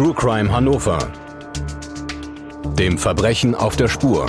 [0.00, 1.12] True Crime Hannover.
[2.78, 4.24] Dem Verbrechen auf der Spur.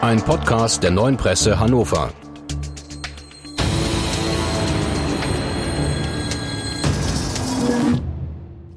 [0.00, 2.12] Ein Podcast der neuen Presse Hannover.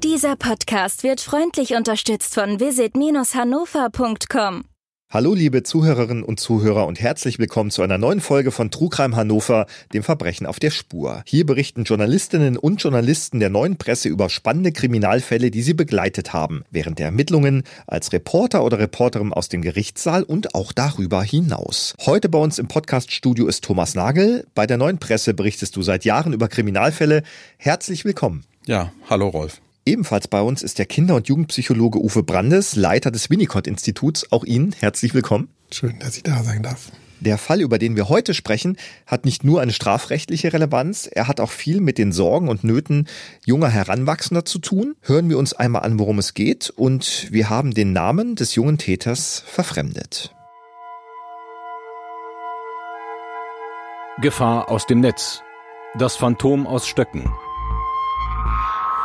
[0.02, 4.64] Dieser Podcast wird freundlich unterstützt von visit-hannover.com.
[5.08, 9.66] Hallo liebe Zuhörerinnen und Zuhörer und herzlich willkommen zu einer neuen Folge von Trugreim Hannover,
[9.94, 11.22] dem Verbrechen auf der Spur.
[11.26, 16.64] Hier berichten Journalistinnen und Journalisten der neuen Presse über spannende Kriminalfälle, die sie begleitet haben,
[16.72, 21.94] während der Ermittlungen, als Reporter oder Reporterin aus dem Gerichtssaal und auch darüber hinaus.
[22.04, 24.44] Heute bei uns im Podcaststudio ist Thomas Nagel.
[24.56, 27.22] Bei der neuen Presse berichtest du seit Jahren über Kriminalfälle.
[27.58, 28.42] Herzlich willkommen.
[28.66, 29.60] Ja, hallo Rolf.
[29.86, 34.32] Ebenfalls bei uns ist der Kinder- und Jugendpsychologe Uwe Brandes, Leiter des Winnicott-Instituts.
[34.32, 35.48] Auch Ihnen herzlich willkommen.
[35.70, 36.90] Schön, dass ich da sein darf.
[37.20, 38.76] Der Fall, über den wir heute sprechen,
[39.06, 43.06] hat nicht nur eine strafrechtliche Relevanz, er hat auch viel mit den Sorgen und Nöten
[43.46, 44.96] junger Heranwachsender zu tun.
[45.02, 48.78] Hören wir uns einmal an, worum es geht und wir haben den Namen des jungen
[48.78, 50.34] Täters verfremdet.
[54.20, 55.42] Gefahr aus dem Netz.
[55.96, 57.30] Das Phantom aus Stöcken.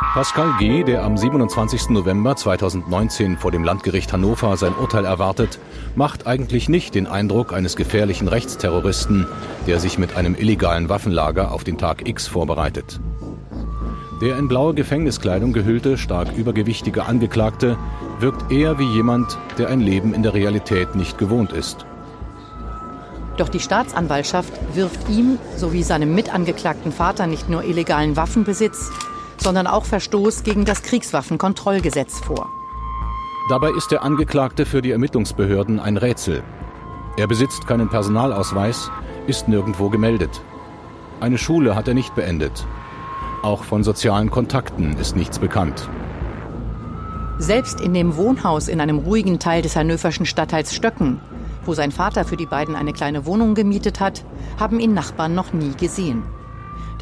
[0.02, 1.88] Pascal G., der am 27.
[1.88, 5.58] November 2019 vor dem Landgericht Hannover sein Urteil erwartet,
[5.94, 9.26] macht eigentlich nicht den Eindruck eines gefährlichen Rechtsterroristen,
[9.66, 13.00] der sich mit einem illegalen Waffenlager auf den Tag X vorbereitet.
[14.20, 17.78] Der in blaue Gefängniskleidung gehüllte, stark übergewichtige Angeklagte
[18.18, 21.86] wirkt eher wie jemand, der ein Leben in der Realität nicht gewohnt ist.
[23.38, 28.90] Doch die Staatsanwaltschaft wirft ihm sowie seinem Mitangeklagten Vater nicht nur illegalen Waffenbesitz,
[29.38, 32.48] sondern auch Verstoß gegen das Kriegswaffenkontrollgesetz vor.
[33.48, 36.42] Dabei ist der Angeklagte für die Ermittlungsbehörden ein Rätsel.
[37.16, 38.90] Er besitzt keinen Personalausweis,
[39.26, 40.40] ist nirgendwo gemeldet.
[41.20, 42.66] Eine Schule hat er nicht beendet.
[43.42, 45.88] Auch von sozialen Kontakten ist nichts bekannt.
[47.38, 51.20] Selbst in dem Wohnhaus in einem ruhigen Teil des hannoverschen Stadtteils Stöcken,
[51.64, 54.24] wo sein Vater für die beiden eine kleine Wohnung gemietet hat,
[54.58, 56.22] haben ihn Nachbarn noch nie gesehen.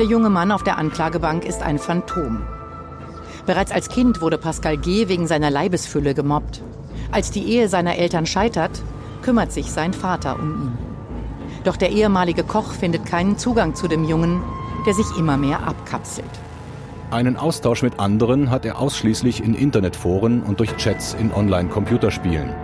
[0.00, 2.42] Der junge Mann auf der Anklagebank ist ein Phantom.
[3.44, 5.08] Bereits als Kind wurde Pascal G.
[5.08, 6.62] wegen seiner Leibesfülle gemobbt.
[7.12, 8.80] Als die Ehe seiner Eltern scheitert,
[9.20, 10.78] kümmert sich sein Vater um ihn.
[11.64, 14.42] Doch der ehemalige Koch findet keinen Zugang zu dem Jungen,
[14.86, 16.30] der sich immer mehr abkapselt.
[17.10, 22.54] Einen Austausch mit anderen hat er ausschließlich in Internetforen und durch Chats in Online-Computerspielen.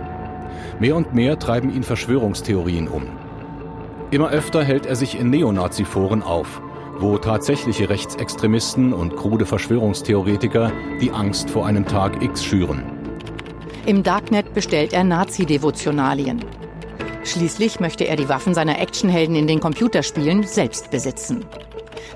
[0.79, 3.03] Mehr und mehr treiben ihn Verschwörungstheorien um.
[4.09, 6.61] Immer öfter hält er sich in Neonazi-Foren auf
[6.99, 12.83] wo tatsächliche Rechtsextremisten und krude Verschwörungstheoretiker die Angst vor einem Tag X schüren.
[13.85, 16.43] Im Darknet bestellt er Nazi-Devotionalien.
[17.23, 21.45] Schließlich möchte er die Waffen seiner Actionhelden in den Computerspielen selbst besitzen.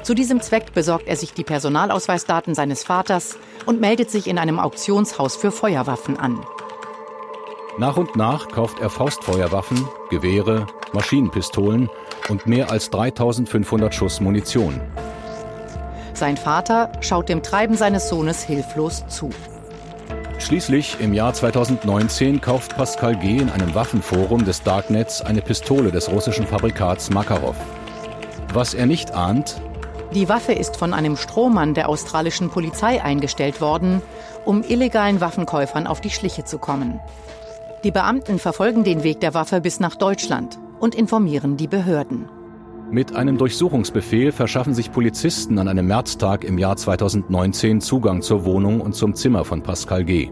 [0.03, 4.59] Zu diesem Zweck besorgt er sich die Personalausweisdaten seines Vaters und meldet sich in einem
[4.59, 6.39] Auktionshaus für Feuerwaffen an.
[7.77, 11.89] Nach und nach kauft er Faustfeuerwaffen, Gewehre, Maschinenpistolen
[12.29, 14.79] und mehr als 3500 Schuss Munition.
[16.13, 19.31] Sein Vater schaut dem Treiben seines Sohnes hilflos zu.
[20.39, 23.37] Schließlich im Jahr 2019 kauft Pascal G.
[23.37, 27.55] in einem Waffenforum des Darknets eine Pistole des russischen Fabrikats Makarov.
[28.53, 29.61] Was er nicht ahnt,
[30.13, 34.01] die Waffe ist von einem Strohmann der australischen Polizei eingestellt worden,
[34.43, 36.99] um illegalen Waffenkäufern auf die Schliche zu kommen.
[37.83, 42.27] Die Beamten verfolgen den Weg der Waffe bis nach Deutschland und informieren die Behörden.
[42.91, 48.81] Mit einem Durchsuchungsbefehl verschaffen sich Polizisten an einem Märztag im Jahr 2019 Zugang zur Wohnung
[48.81, 50.29] und zum Zimmer von Pascal G.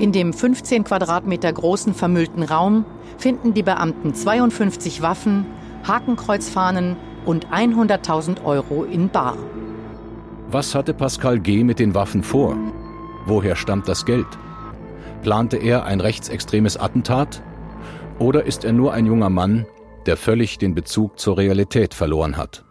[0.00, 2.84] In dem 15 Quadratmeter großen vermüllten Raum
[3.18, 5.46] finden die Beamten 52 Waffen,
[5.86, 9.36] Hakenkreuzfahnen und 100.000 Euro in Bar.
[10.50, 11.62] Was hatte Pascal G.
[11.62, 12.56] mit den Waffen vor?
[13.26, 14.26] Woher stammt das Geld?
[15.22, 17.42] Plante er ein rechtsextremes Attentat?
[18.20, 19.64] Oder ist er nur ein junger Mann,
[20.04, 22.64] der völlig den Bezug zur Realität verloren hat?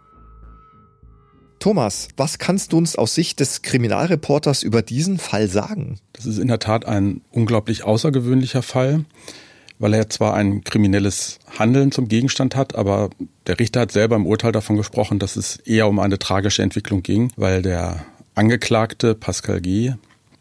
[1.58, 5.98] Thomas, was kannst du uns aus Sicht des Kriminalreporters über diesen Fall sagen?
[6.12, 9.04] Das ist in der Tat ein unglaublich außergewöhnlicher Fall,
[9.80, 13.10] weil er zwar ein kriminelles Handeln zum Gegenstand hat, aber
[13.48, 17.02] der Richter hat selber im Urteil davon gesprochen, dass es eher um eine tragische Entwicklung
[17.02, 18.06] ging, weil der
[18.36, 19.94] Angeklagte Pascal G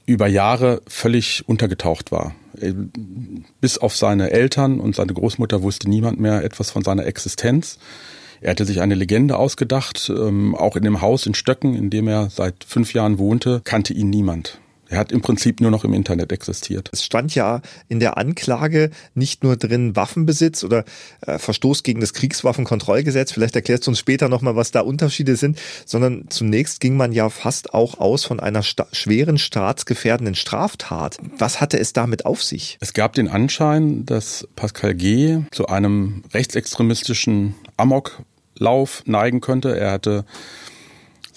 [0.06, 2.36] über Jahre völlig untergetaucht war.
[3.62, 7.80] Bis auf seine Eltern und seine Großmutter wusste niemand mehr etwas von seiner Existenz.
[8.42, 10.10] Er hatte sich eine Legende ausgedacht.
[10.10, 13.94] Ähm, auch in dem Haus in Stöcken, in dem er seit fünf Jahren wohnte, kannte
[13.94, 14.60] ihn niemand.
[14.90, 16.90] Er hat im Prinzip nur noch im Internet existiert.
[16.92, 20.84] Es stand ja in der Anklage nicht nur drin Waffenbesitz oder
[21.22, 25.60] äh, Verstoß gegen das Kriegswaffenkontrollgesetz, vielleicht erklärst du uns später nochmal, was da Unterschiede sind,
[25.86, 31.18] sondern zunächst ging man ja fast auch aus von einer sta schweren staatsgefährdenden Straftat.
[31.38, 32.78] Was hatte es damit auf sich?
[32.82, 35.42] Es gab den Anschein, dass Pascal G.
[35.52, 39.78] zu einem rechtsextremistischen Amoklauf neigen könnte.
[39.78, 40.26] Er hatte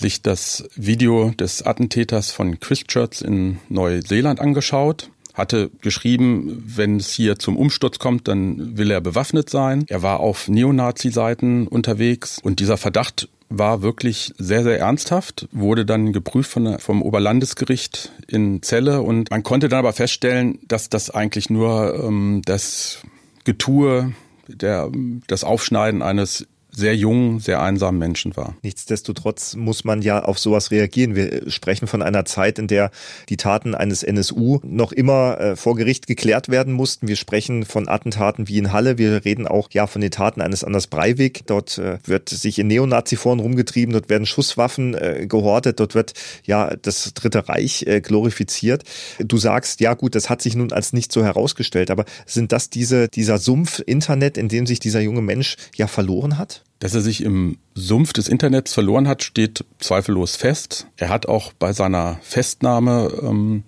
[0.03, 7.39] sich das Video des Attentäters von Christchurch in Neuseeland angeschaut, hatte geschrieben, wenn es hier
[7.39, 9.85] zum Umsturz kommt, dann will er bewaffnet sein.
[9.89, 16.13] Er war auf Neonazi-Seiten unterwegs und dieser Verdacht war wirklich sehr, sehr ernsthaft, wurde dann
[16.13, 21.51] geprüft von, vom Oberlandesgericht in Celle und man konnte dann aber feststellen, dass das eigentlich
[21.51, 22.99] nur ähm, das
[23.45, 24.13] Getue
[24.49, 24.91] der,
[25.27, 28.57] das Aufschneiden eines sehr jungen, sehr einsamen Menschen war.
[28.63, 31.15] Nichtsdestotrotz muss man ja auf sowas reagieren.
[31.15, 32.91] Wir sprechen von einer Zeit, in der
[33.29, 37.09] die Taten eines NSU noch immer äh, vor Gericht geklärt werden mussten.
[37.09, 38.97] Wir sprechen von Attentaten wie in Halle.
[38.97, 41.47] Wir reden auch ja von den Taten eines Anders Breivik.
[41.47, 43.93] Dort äh, wird sich in Neonazi-Foren rumgetrieben.
[43.93, 45.79] Dort werden Schusswaffen äh, gehortet.
[45.79, 46.15] Dort wird
[46.45, 48.85] ja das Dritte Reich äh, glorifiziert.
[49.19, 51.91] Du sagst, ja gut, das hat sich nun als nicht so herausgestellt.
[51.91, 56.39] Aber sind das diese, dieser Sumpf Internet, in dem sich dieser junge Mensch ja verloren
[56.39, 56.62] hat?
[56.79, 60.89] Dass er sich im Sumpf des Internets verloren hat, steht zweifellos fest.
[60.97, 63.63] Er hat auch bei seiner Festnahme ähm,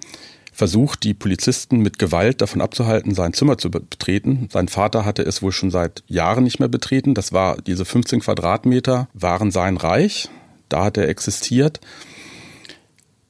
[0.55, 4.49] versucht, die Polizisten mit Gewalt davon abzuhalten, sein Zimmer zu betreten.
[4.53, 7.15] Sein Vater hatte es wohl schon seit Jahren nicht mehr betreten.
[7.15, 10.29] Das war diese 15 Quadratmeter waren sein Reich.
[10.69, 11.81] Da hat er existiert.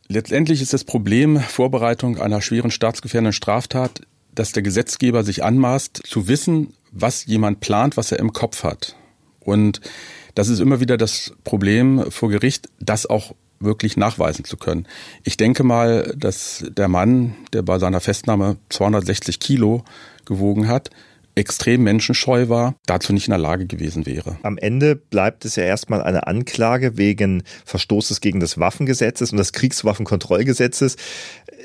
[0.09, 4.03] Letztendlich ist das Problem Vorbereitung einer schweren staatsgefährdenden Straftat,
[4.35, 8.97] dass der Gesetzgeber sich anmaßt, zu wissen, was jemand plant, was er im Kopf hat.
[9.45, 9.81] Und
[10.35, 14.87] das ist immer wieder das Problem vor Gericht, das auch wirklich nachweisen zu können.
[15.23, 19.85] Ich denke mal, dass der Mann, der bei seiner Festnahme 260 Kilo
[20.25, 20.91] gewogen hat,
[21.35, 24.39] extrem menschenscheu war, dazu nicht in der Lage gewesen wäre.
[24.43, 29.53] Am Ende bleibt es ja erstmal eine Anklage wegen Verstoßes gegen das Waffengesetzes und das
[29.53, 30.97] Kriegswaffenkontrollgesetzes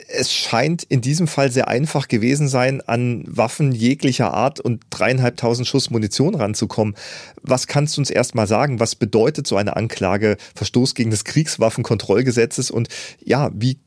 [0.07, 5.68] es scheint in diesem Fall sehr einfach gewesen sein, an Waffen jeglicher Art und dreieinhalbtausend
[5.68, 6.95] Schuss Munition ranzukommen.
[7.42, 8.80] Was kannst du uns erstmal sagen?
[8.80, 12.89] Was bedeutet so eine Anklage, Verstoß gegen das Kriegswaffenkontrollgesetzes und
[13.24, 13.80] ja, wie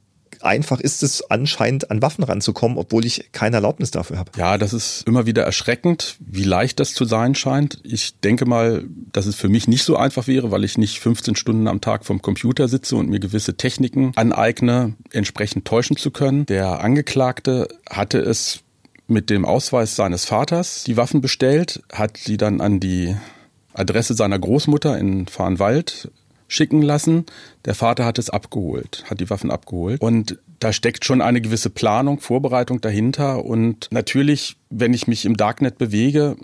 [0.45, 4.33] einfach ist es anscheinend an Waffen ranzukommen, obwohl ich keine Erlaubnis dafür habe.
[4.37, 7.81] Ja, das ist immer wieder erschreckend, wie leicht das zu sein scheint.
[7.83, 11.37] Ich denke mal, dass es für mich nicht so einfach wäre, weil ich nicht 15
[11.37, 16.47] Stunden am Tag vom Computer sitze und mir gewisse Techniken aneigne, entsprechend täuschen zu können.
[16.47, 18.61] Der Angeklagte hatte es
[19.09, 23.15] mit dem Ausweis seines Vaters die Waffen bestellt, hat sie dann an die
[23.75, 26.11] Adresse seiner Großmutter in Farnwald
[26.53, 27.25] schicken lassen.
[27.65, 30.01] Der Vater hat es abgeholt, hat die Waffen abgeholt.
[30.01, 33.45] Und da steckt schon eine gewisse Planung, Vorbereitung dahinter.
[33.45, 36.37] Und natürlich, wenn ich mich im Darknet bewege,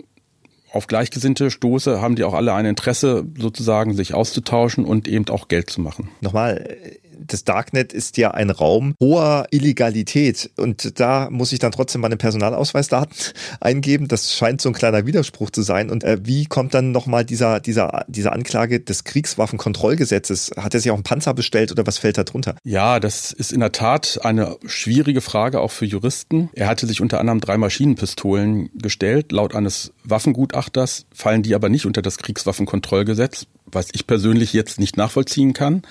[0.71, 5.47] auf Gleichgesinnte stoße, haben die auch alle ein Interesse, sozusagen sich auszutauschen und eben auch
[5.47, 6.09] Geld zu machen.
[6.21, 6.77] Nochmal,
[7.25, 12.17] das Darknet ist ja ein Raum hoher Illegalität und da muss ich dann trotzdem meine
[12.17, 13.15] Personalausweisdaten
[13.59, 14.07] eingeben.
[14.07, 15.89] Das scheint so ein kleiner Widerspruch zu sein.
[15.89, 20.51] Und äh, wie kommt dann nochmal dieser, dieser, diese Anklage des Kriegswaffenkontrollgesetzes?
[20.57, 22.55] Hat er sich auch einen Panzer bestellt oder was fällt da drunter?
[22.63, 26.49] Ja, das ist in der Tat eine schwierige Frage auch für Juristen.
[26.53, 29.31] Er hatte sich unter anderem drei Maschinenpistolen gestellt.
[29.31, 34.97] Laut eines Waffengutachters fallen die aber nicht unter das Kriegswaffenkontrollgesetz, was ich persönlich jetzt nicht
[34.97, 35.83] nachvollziehen kann.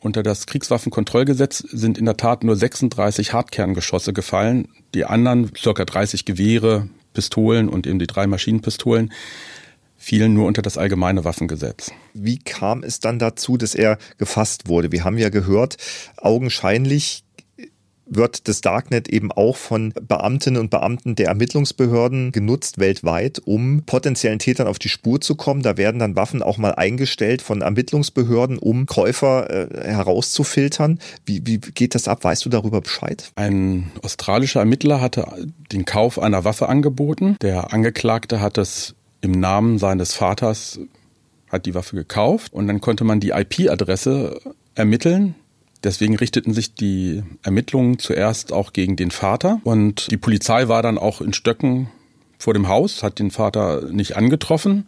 [0.00, 4.68] Unter das Kriegswaffenkontrollgesetz sind in der Tat nur 36 Hartkerngeschosse gefallen.
[4.94, 9.12] Die anderen, circa 30 Gewehre, Pistolen und eben die drei Maschinenpistolen,
[9.98, 11.92] fielen nur unter das allgemeine Waffengesetz.
[12.14, 14.90] Wie kam es dann dazu, dass er gefasst wurde?
[14.90, 15.76] Wir haben ja gehört,
[16.16, 17.24] augenscheinlich
[18.10, 24.38] wird das Darknet eben auch von Beamtinnen und Beamten der Ermittlungsbehörden genutzt weltweit, um potenziellen
[24.38, 25.62] Tätern auf die Spur zu kommen.
[25.62, 30.98] Da werden dann Waffen auch mal eingestellt von Ermittlungsbehörden, um Käufer äh, herauszufiltern.
[31.24, 32.24] Wie, wie geht das ab?
[32.24, 33.30] Weißt du darüber Bescheid?
[33.36, 35.26] Ein australischer Ermittler hatte
[35.72, 37.36] den Kauf einer Waffe angeboten.
[37.40, 40.80] Der Angeklagte hat es im Namen seines Vaters
[41.48, 44.40] hat die Waffe gekauft und dann konnte man die IP-Adresse
[44.74, 45.34] ermitteln
[45.82, 50.98] Deswegen richteten sich die Ermittlungen zuerst auch gegen den Vater und die Polizei war dann
[50.98, 51.88] auch in Stöcken
[52.38, 54.86] vor dem Haus, hat den Vater nicht angetroffen.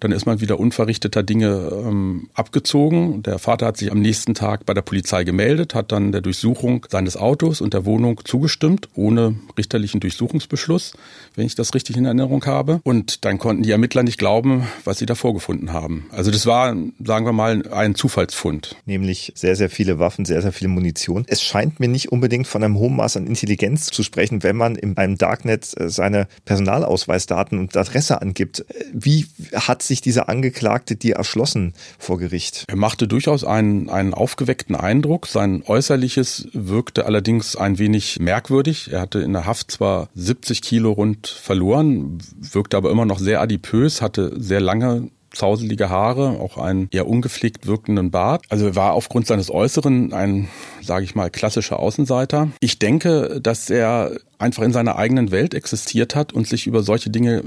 [0.00, 3.22] Dann ist man wieder unverrichteter Dinge ähm, abgezogen.
[3.22, 6.86] Der Vater hat sich am nächsten Tag bei der Polizei gemeldet, hat dann der Durchsuchung
[6.90, 10.92] seines Autos und der Wohnung zugestimmt, ohne richterlichen Durchsuchungsbeschluss,
[11.36, 12.80] wenn ich das richtig in Erinnerung habe.
[12.82, 16.06] Und dann konnten die Ermittler nicht glauben, was sie da vorgefunden haben.
[16.10, 16.74] Also das war,
[17.04, 18.76] sagen wir mal, ein Zufallsfund.
[18.86, 21.24] Nämlich sehr, sehr viele Waffen, sehr, sehr viel Munition.
[21.28, 24.76] Es scheint mir nicht unbedingt von einem hohen Maß an Intelligenz zu sprechen, wenn man
[24.76, 28.64] in einem Darknet äh, seine Personalausweisdaten und Adresse angibt.
[28.92, 32.64] Wie hat sich dieser Angeklagte dir erschlossen vor Gericht?
[32.68, 35.26] Er machte durchaus einen, einen aufgeweckten Eindruck.
[35.26, 38.90] Sein Äußerliches wirkte allerdings ein wenig merkwürdig.
[38.92, 43.40] Er hatte in der Haft zwar 70 Kilo rund verloren, wirkte aber immer noch sehr
[43.40, 48.44] adipös, hatte sehr lange zauselige Haare, auch einen eher ungepflegt wirkenden Bart.
[48.48, 50.48] Also er war aufgrund seines Äußeren ein,
[50.82, 52.48] sage ich mal, klassischer Außenseiter.
[52.60, 57.10] Ich denke, dass er einfach in seiner eigenen Welt existiert hat und sich über solche
[57.10, 57.44] Dinge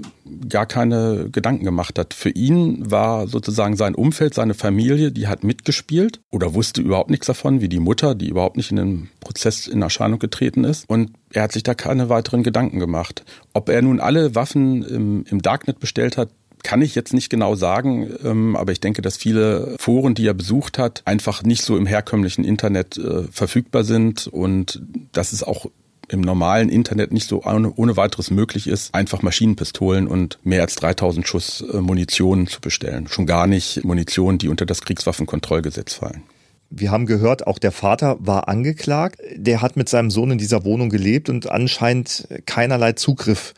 [0.47, 2.13] gar keine Gedanken gemacht hat.
[2.13, 7.27] Für ihn war sozusagen sein Umfeld, seine Familie, die hat mitgespielt oder wusste überhaupt nichts
[7.27, 10.89] davon, wie die Mutter, die überhaupt nicht in den Prozess in Erscheinung getreten ist.
[10.89, 13.23] Und er hat sich da keine weiteren Gedanken gemacht.
[13.53, 16.29] Ob er nun alle Waffen im, im Darknet bestellt hat,
[16.63, 20.33] kann ich jetzt nicht genau sagen, ähm, aber ich denke, dass viele Foren, die er
[20.33, 25.67] besucht hat, einfach nicht so im herkömmlichen Internet äh, verfügbar sind und dass es auch
[26.09, 31.27] im normalen Internet nicht so ohne, weiteres möglich ist, einfach Maschinenpistolen und mehr als 3000
[31.27, 33.07] Schuss äh, Munition zu bestellen.
[33.07, 36.23] Schon gar nicht Munition, die unter das Kriegswaffenkontrollgesetz fallen.
[36.71, 39.19] Wir haben gehört, auch der Vater war angeklagt.
[39.35, 43.53] Der hat mit seinem Sohn in dieser Wohnung gelebt und anscheinend keinerlei Zugriff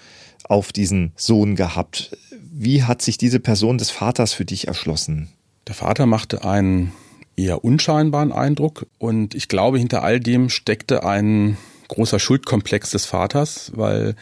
[0.46, 2.18] auf diesen Sohn gehabt.
[2.54, 5.30] Wie hat sich diese Person des Vaters für dich erschlossen?
[5.68, 6.92] Der Vater machte einen
[7.38, 11.56] eher unscheinbaren Eindruck und ich glaube, hinter all dem steckte ein
[11.88, 14.16] großer Schuldkomplex des Vaters, weil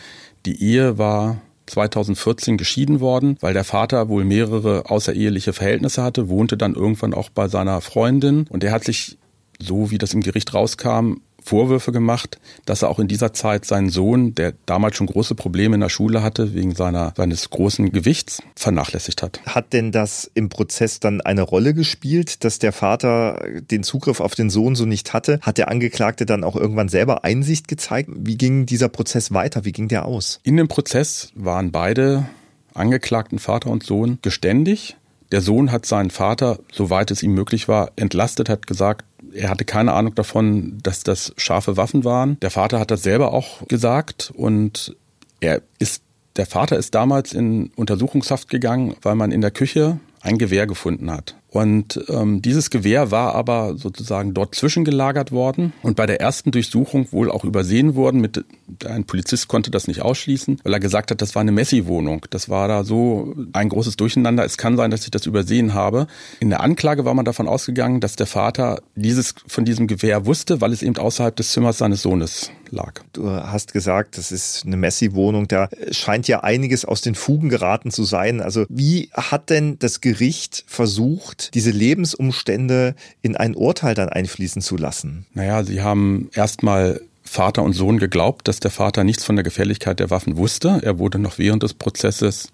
[0.45, 6.55] die Ehe war 2014 geschieden worden, weil der Vater wohl mehrere außereheliche Verhältnisse hatte, wohnte
[6.55, 9.17] dann irgendwann auch bei seiner Freundin und er hat sich,
[9.59, 13.89] so wie das im Gericht rauskam, Vorwürfe gemacht, dass er auch in dieser Zeit seinen
[13.89, 18.41] Sohn, der damals schon große Probleme in der Schule hatte, wegen seiner, seines großen Gewichts,
[18.55, 19.41] vernachlässigt hat.
[19.45, 24.35] Hat denn das im Prozess dann eine Rolle gespielt, dass der Vater den Zugriff auf
[24.35, 25.39] den Sohn so nicht hatte?
[25.41, 28.09] Hat der Angeklagte dann auch irgendwann selber Einsicht gezeigt?
[28.13, 29.65] Wie ging dieser Prozess weiter?
[29.65, 30.39] Wie ging der aus?
[30.43, 32.25] In dem Prozess waren beide
[32.73, 34.95] Angeklagten Vater und Sohn geständig.
[35.31, 39.65] Der Sohn hat seinen Vater, soweit es ihm möglich war, entlastet, hat gesagt, er hatte
[39.65, 42.39] keine Ahnung davon, dass das scharfe Waffen waren.
[42.41, 44.95] Der Vater hat das selber auch gesagt und
[45.39, 46.03] er ist,
[46.35, 51.11] der Vater ist damals in Untersuchungshaft gegangen, weil man in der Küche ein Gewehr gefunden
[51.11, 51.35] hat.
[51.49, 57.11] Und ähm, dieses Gewehr war aber sozusagen dort zwischengelagert worden und bei der ersten Durchsuchung
[57.11, 58.21] wohl auch übersehen worden.
[58.21, 58.45] Mit,
[58.85, 62.25] ein Polizist konnte das nicht ausschließen, weil er gesagt hat, das war eine Messi-Wohnung.
[62.29, 64.45] Das war da so ein großes Durcheinander.
[64.45, 66.05] Es kann sein, dass ich das übersehen habe.
[66.39, 70.61] In der Anklage war man davon ausgegangen, dass der Vater dieses von diesem Gewehr wusste,
[70.61, 73.01] weil es eben außerhalb des Zimmers seines Sohnes lag.
[73.13, 75.47] Du hast gesagt, das ist eine Messi-Wohnung.
[75.47, 78.41] Da scheint ja einiges aus den Fugen geraten zu sein.
[78.41, 84.77] Also wie hat denn das Gericht versucht, diese Lebensumstände in ein Urteil dann einfließen zu
[84.77, 85.25] lassen?
[85.33, 89.99] Naja, sie haben erstmal Vater und Sohn geglaubt, dass der Vater nichts von der Gefährlichkeit
[89.99, 90.79] der Waffen wusste.
[90.81, 92.49] Er wurde noch während des Prozesses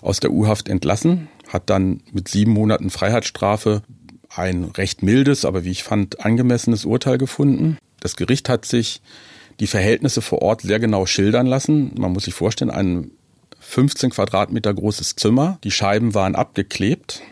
[0.00, 3.82] aus der U-Haft entlassen, hat dann mit sieben Monaten Freiheitsstrafe
[4.34, 7.78] ein recht mildes, aber wie ich fand, angemessenes Urteil gefunden.
[8.00, 9.00] Das Gericht hat sich
[9.60, 11.92] die Verhältnisse vor Ort sehr genau schildern lassen.
[11.96, 13.10] Man muss sich vorstellen, ein
[13.60, 15.58] 15 Quadratmeter großes Zimmer.
[15.64, 17.22] Die Scheiben waren abgeklebt.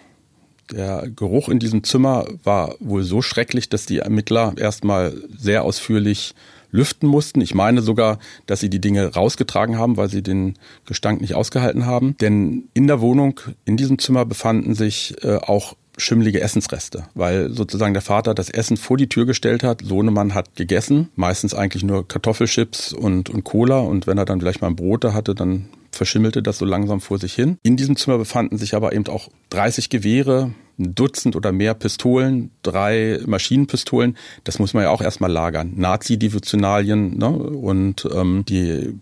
[0.72, 6.34] Der Geruch in diesem Zimmer war wohl so schrecklich, dass die Ermittler erstmal sehr ausführlich
[6.70, 7.40] lüften mussten.
[7.40, 10.54] Ich meine sogar, dass sie die Dinge rausgetragen haben, weil sie den
[10.86, 12.16] Gestank nicht ausgehalten haben.
[12.20, 17.92] Denn in der Wohnung, in diesem Zimmer befanden sich äh, auch schimmelige Essensreste, weil sozusagen
[17.92, 19.82] der Vater das Essen vor die Tür gestellt hat.
[19.84, 24.62] Sohnemann hat gegessen, meistens eigentlich nur Kartoffelchips und, und Cola und wenn er dann vielleicht
[24.62, 27.58] mal ein Brot da hatte, dann verschimmelte das so langsam vor sich hin.
[27.62, 32.50] In diesem Zimmer befanden sich aber eben auch 30 Gewehre, ein Dutzend oder mehr Pistolen,
[32.62, 34.16] drei Maschinenpistolen.
[34.44, 35.72] Das muss man ja auch erstmal lagern.
[35.76, 37.28] Nazi-Devotionalien ne?
[37.28, 38.98] und ähm, die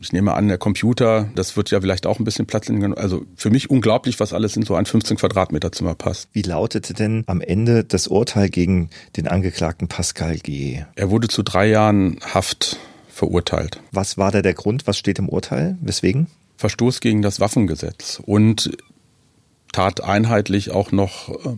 [0.00, 3.24] ich nehme an, der Computer, das wird ja vielleicht auch ein bisschen Platz in, also
[3.34, 6.28] für mich unglaublich, was alles in so ein 15 Quadratmeter Zimmer passt.
[6.32, 10.84] Wie lautete denn am Ende das Urteil gegen den Angeklagten Pascal G?
[10.94, 12.78] Er wurde zu drei Jahren Haft
[13.22, 13.80] verurteilt.
[13.92, 14.88] Was war da der Grund?
[14.88, 15.78] Was steht im Urteil?
[15.80, 16.26] Weswegen?
[16.56, 18.20] Verstoß gegen das Waffengesetz.
[18.26, 18.76] Und
[19.70, 21.56] Tat einheitlich auch noch äh,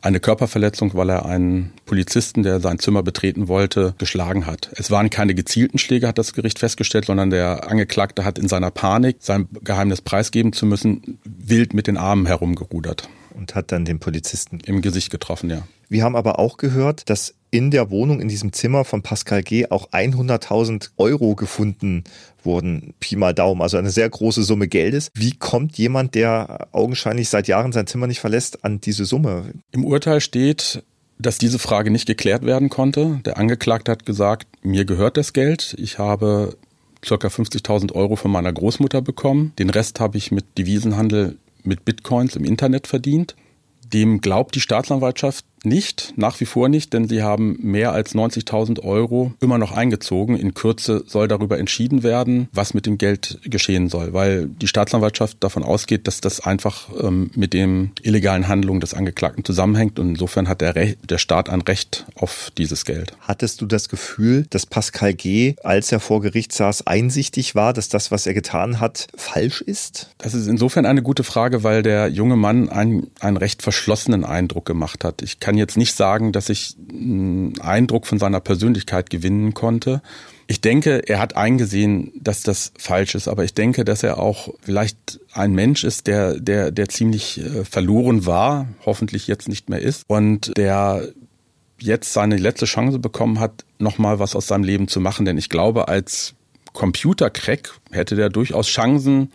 [0.00, 4.70] eine Körperverletzung, weil er einen Polizisten, der sein Zimmer betreten wollte, geschlagen hat.
[4.74, 8.70] Es waren keine gezielten Schläge, hat das Gericht festgestellt, sondern der Angeklagte hat in seiner
[8.70, 13.06] Panik, sein Geheimnis preisgeben zu müssen, wild mit den Armen herumgerudert.
[13.34, 15.62] Und hat dann den Polizisten im Gesicht getroffen, ja.
[15.90, 19.68] Wir haben aber auch gehört, dass in der Wohnung, in diesem Zimmer von Pascal G.
[19.68, 22.02] auch 100.000 Euro gefunden
[22.42, 22.94] wurden.
[22.98, 25.10] Pi mal Daumen, also eine sehr große Summe Geldes.
[25.14, 29.52] Wie kommt jemand, der augenscheinlich seit Jahren sein Zimmer nicht verlässt, an diese Summe?
[29.70, 30.82] Im Urteil steht,
[31.18, 33.20] dass diese Frage nicht geklärt werden konnte.
[33.26, 35.76] Der Angeklagte hat gesagt, mir gehört das Geld.
[35.78, 36.56] Ich habe
[37.02, 37.14] ca.
[37.14, 39.52] 50.000 Euro von meiner Großmutter bekommen.
[39.58, 43.36] Den Rest habe ich mit Devisenhandel mit Bitcoins im Internet verdient.
[43.92, 48.80] Dem glaubt die Staatsanwaltschaft nicht, nach wie vor nicht, denn sie haben mehr als 90.000
[48.80, 50.36] Euro immer noch eingezogen.
[50.36, 55.38] In Kürze soll darüber entschieden werden, was mit dem Geld geschehen soll, weil die Staatsanwaltschaft
[55.40, 60.48] davon ausgeht, dass das einfach ähm, mit den illegalen Handlungen des Angeklagten zusammenhängt und insofern
[60.48, 63.14] hat der, Re der Staat ein Recht auf dieses Geld.
[63.20, 67.88] Hattest du das Gefühl, dass Pascal G., als er vor Gericht saß, einsichtig war, dass
[67.88, 70.10] das, was er getan hat, falsch ist?
[70.18, 74.64] Das ist insofern eine gute Frage, weil der junge Mann einen, einen recht verschlossenen Eindruck
[74.64, 75.22] gemacht hat.
[75.22, 80.00] Ich kann kann jetzt nicht sagen, dass ich einen Eindruck von seiner Persönlichkeit gewinnen konnte.
[80.46, 84.48] Ich denke, er hat eingesehen, dass das falsch ist, aber ich denke, dass er auch
[84.62, 89.82] vielleicht ein Mensch ist, der, der, der ziemlich äh, verloren war, hoffentlich jetzt nicht mehr
[89.82, 91.06] ist und der
[91.78, 95.26] jetzt seine letzte Chance bekommen hat, nochmal was aus seinem Leben zu machen.
[95.26, 96.32] Denn ich glaube, als
[96.72, 99.30] Computercrack hätte der durchaus Chancen,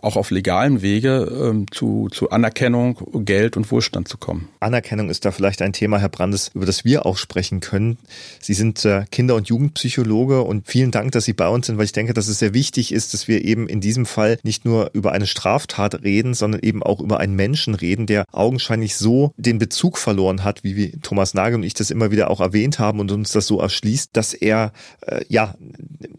[0.00, 4.48] auch auf legalem Wege ähm, zu, zu Anerkennung, Geld und Wohlstand zu kommen.
[4.60, 7.98] Anerkennung ist da vielleicht ein Thema, Herr Brandes, über das wir auch sprechen können.
[8.40, 11.84] Sie sind äh, Kinder- und Jugendpsychologe und vielen Dank, dass Sie bei uns sind, weil
[11.84, 14.90] ich denke, dass es sehr wichtig ist, dass wir eben in diesem Fall nicht nur
[14.92, 19.58] über eine Straftat reden, sondern eben auch über einen Menschen reden, der augenscheinlich so den
[19.58, 23.10] Bezug verloren hat, wie Thomas Nagel und ich das immer wieder auch erwähnt haben und
[23.10, 24.72] uns das so erschließt, dass er
[25.06, 25.54] äh, ja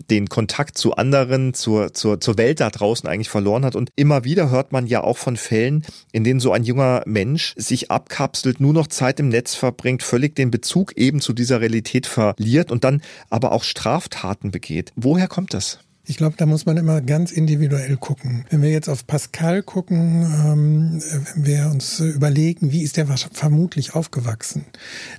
[0.10, 3.76] den Kontakt zu anderen, zur, zur, zur Welt da draußen eigentlich verloren hat hat.
[3.76, 7.54] Und immer wieder hört man ja auch von Fällen, in denen so ein junger Mensch
[7.58, 12.08] sich abkapselt, nur noch Zeit im Netz verbringt, völlig den Bezug eben zu dieser Realität
[12.08, 14.92] verliert und dann aber auch Straftaten begeht.
[14.96, 15.80] Woher kommt das?
[16.10, 18.44] Ich glaube, da muss man immer ganz individuell gucken.
[18.50, 21.04] Wenn wir jetzt auf Pascal gucken, ähm,
[21.36, 24.66] wenn wir uns überlegen, wie ist der vermutlich aufgewachsen,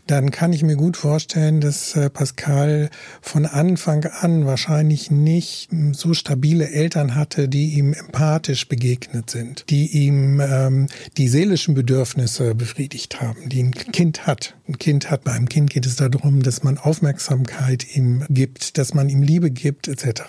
[0.08, 6.12] dann kann ich mir gut vorstellen, dass äh, Pascal von Anfang an wahrscheinlich nicht so
[6.12, 13.20] stabile Eltern hatte, die ihm empathisch begegnet sind, die ihm ähm, die seelischen Bedürfnisse befriedigt
[13.20, 14.56] haben, die ein Kind hat.
[14.66, 18.92] Ein Kind hat, bei einem Kind geht es darum, dass man Aufmerksamkeit ihm gibt, dass
[18.92, 20.22] man ihm Liebe gibt, etc.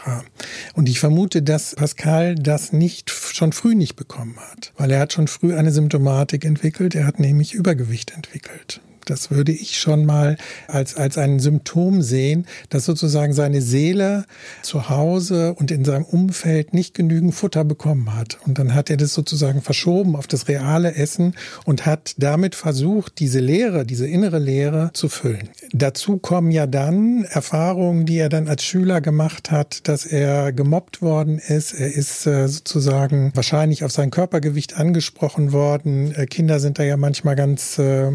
[0.73, 5.13] Und ich vermute, dass Pascal das nicht schon früh nicht bekommen hat, weil er hat
[5.13, 6.95] schon früh eine Symptomatik entwickelt.
[6.95, 8.81] Er hat nämlich Übergewicht entwickelt.
[9.05, 10.37] Das würde ich schon mal
[10.67, 14.25] als, als ein Symptom sehen, dass sozusagen seine Seele
[14.61, 18.37] zu Hause und in seinem Umfeld nicht genügend Futter bekommen hat.
[18.45, 21.33] Und dann hat er das sozusagen verschoben auf das reale Essen
[21.65, 25.49] und hat damit versucht, diese Leere, diese innere Leere zu füllen.
[25.73, 31.01] Dazu kommen ja dann Erfahrungen, die er dann als Schüler gemacht hat, dass er gemobbt
[31.01, 31.73] worden ist.
[31.73, 36.13] Er ist äh, sozusagen wahrscheinlich auf sein Körpergewicht angesprochen worden.
[36.15, 38.09] Äh, Kinder sind da ja manchmal ganz äh,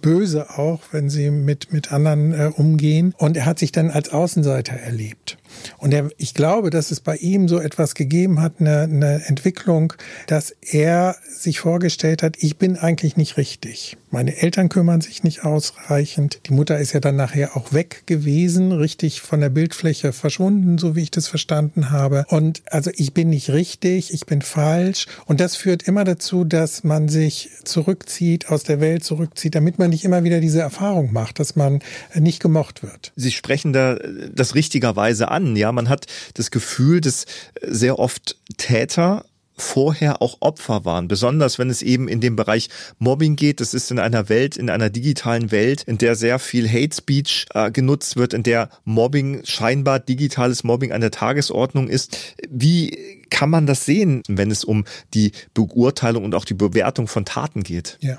[0.00, 3.14] böse böse auch, wenn sie mit, mit anderen äh, umgehen.
[3.18, 5.38] Und er hat sich dann als Außenseiter erlebt.
[5.78, 9.92] Und er, ich glaube, dass es bei ihm so etwas gegeben hat, eine, eine Entwicklung,
[10.26, 13.96] dass er sich vorgestellt hat, ich bin eigentlich nicht richtig.
[14.12, 16.40] Meine Eltern kümmern sich nicht ausreichend.
[16.46, 20.96] Die Mutter ist ja dann nachher auch weg gewesen, richtig von der Bildfläche verschwunden, so
[20.96, 22.24] wie ich das verstanden habe.
[22.28, 25.06] Und also ich bin nicht richtig, ich bin falsch.
[25.26, 29.90] Und das führt immer dazu, dass man sich zurückzieht, aus der Welt zurückzieht, damit man
[29.90, 31.78] nicht immer wieder diese Erfahrung macht, dass man
[32.14, 33.12] nicht gemocht wird.
[33.14, 33.96] Sie sprechen da
[34.34, 35.54] das richtigerweise an.
[35.54, 37.26] Ja, man hat das Gefühl, dass
[37.62, 39.24] sehr oft Täter
[39.60, 41.08] vorher auch Opfer waren.
[41.08, 42.68] Besonders wenn es eben in dem Bereich
[42.98, 43.60] Mobbing geht.
[43.60, 47.46] Das ist in einer Welt, in einer digitalen Welt, in der sehr viel Hate Speech
[47.54, 52.34] äh, genutzt wird, in der Mobbing scheinbar digitales Mobbing an der Tagesordnung ist.
[52.48, 57.24] Wie kann man das sehen, wenn es um die Beurteilung und auch die Bewertung von
[57.24, 57.96] Taten geht?
[58.00, 58.18] Ja,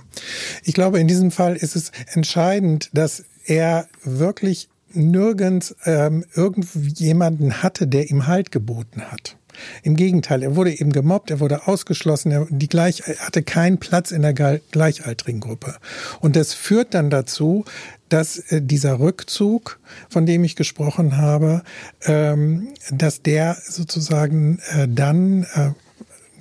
[0.63, 7.87] ich glaube, in diesem Fall ist es entscheidend, dass er wirklich nirgends ähm, irgendjemanden hatte,
[7.87, 9.37] der ihm Halt geboten hat.
[9.83, 13.77] Im Gegenteil, er wurde eben gemobbt, er wurde ausgeschlossen, er, die gleich, er hatte keinen
[13.77, 15.75] Platz in der gleichaltrigen Gruppe.
[16.19, 17.65] Und das führt dann dazu,
[18.09, 21.63] dass äh, dieser Rückzug, von dem ich gesprochen habe,
[22.05, 25.71] ähm, dass der sozusagen äh, dann äh,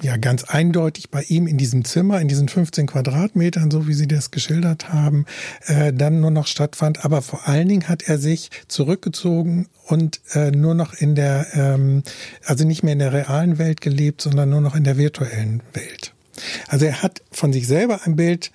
[0.03, 4.09] ja ganz eindeutig bei ihm in diesem Zimmer, in diesen 15 Quadratmetern, so wie Sie
[4.09, 5.27] das geschildert haben,
[5.67, 7.05] äh, dann nur noch stattfand.
[7.05, 12.03] Aber vor allen Dingen hat er sich zurückgezogen und äh, nur noch in der, ähm,
[12.45, 16.15] also nicht mehr in der realen Welt gelebt, sondern nur noch in der virtuellen Welt.
[16.69, 18.51] Also er hat von sich selber ein Bild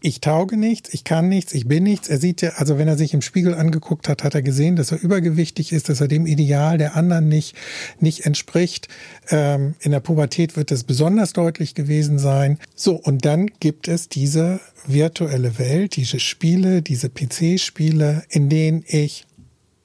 [0.00, 2.08] ich tauge nichts, ich kann nichts, ich bin nichts.
[2.08, 4.92] Er sieht ja, also wenn er sich im Spiegel angeguckt hat, hat er gesehen, dass
[4.92, 7.54] er übergewichtig ist, dass er dem Ideal der anderen nicht,
[7.98, 8.88] nicht entspricht.
[9.28, 12.58] Ähm, in der Pubertät wird es besonders deutlich gewesen sein.
[12.74, 19.26] So, und dann gibt es diese virtuelle Welt, diese Spiele, diese PC-Spiele, in denen ich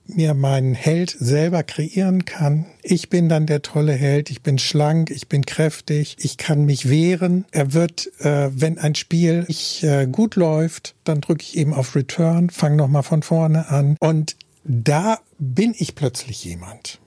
[0.08, 2.66] mir meinen Held selber kreieren kann.
[2.84, 6.90] Ich bin dann der tolle Held, ich bin schlank, ich bin kräftig, ich kann mich
[6.90, 7.46] wehren.
[7.52, 11.96] Er wird, äh, wenn ein Spiel ich, äh, gut läuft, dann drücke ich eben auf
[11.96, 17.00] Return, fange nochmal von vorne an und da bin ich plötzlich jemand.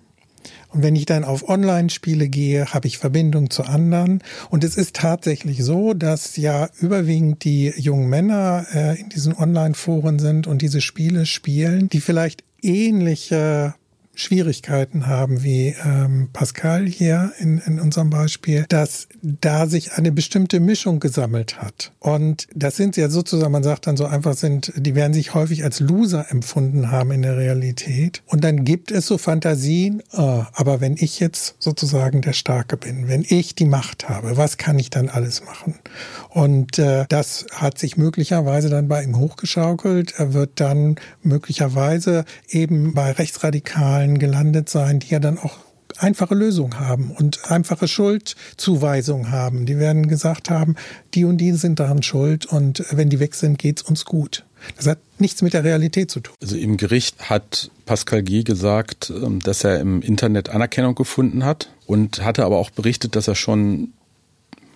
[0.71, 4.23] Und wenn ich dann auf Online-Spiele gehe, habe ich Verbindung zu anderen.
[4.51, 10.19] Und es ist tatsächlich so, dass ja überwiegend die jungen Männer äh, in diesen Online-Foren
[10.19, 13.75] sind und diese Spiele spielen, die vielleicht ähnliche
[14.18, 20.59] Schwierigkeiten haben wie ähm, Pascal hier in, in unserem Beispiel, dass da sich eine bestimmte
[20.59, 21.92] Mischung gesammelt hat.
[22.00, 25.62] Und das sind ja sozusagen, man sagt dann so einfach sind, die werden sich häufig
[25.62, 28.22] als Loser empfunden haben in der Realität.
[28.26, 33.07] Und dann gibt es so Fantasien, oh, aber wenn ich jetzt sozusagen der Starke bin,
[33.07, 35.78] wenn ich die Macht habe, was kann ich dann alles machen?
[36.31, 40.14] Und äh, das hat sich möglicherweise dann bei ihm hochgeschaukelt.
[40.18, 45.59] Er wird dann möglicherweise eben bei Rechtsradikalen gelandet sein, die ja dann auch
[45.99, 49.66] einfache Lösungen haben und einfache Schuldzuweisungen haben.
[49.66, 50.77] Die werden gesagt haben,
[51.14, 54.44] die und die sind daran schuld und wenn die weg sind, geht's uns gut.
[54.77, 56.35] Das hat nichts mit der Realität zu tun.
[56.42, 58.42] Also im Gericht hat Pascal G.
[58.42, 63.29] gesagt, ähm, dass er im Internet Anerkennung gefunden hat und hatte aber auch berichtet, dass
[63.29, 63.92] er schon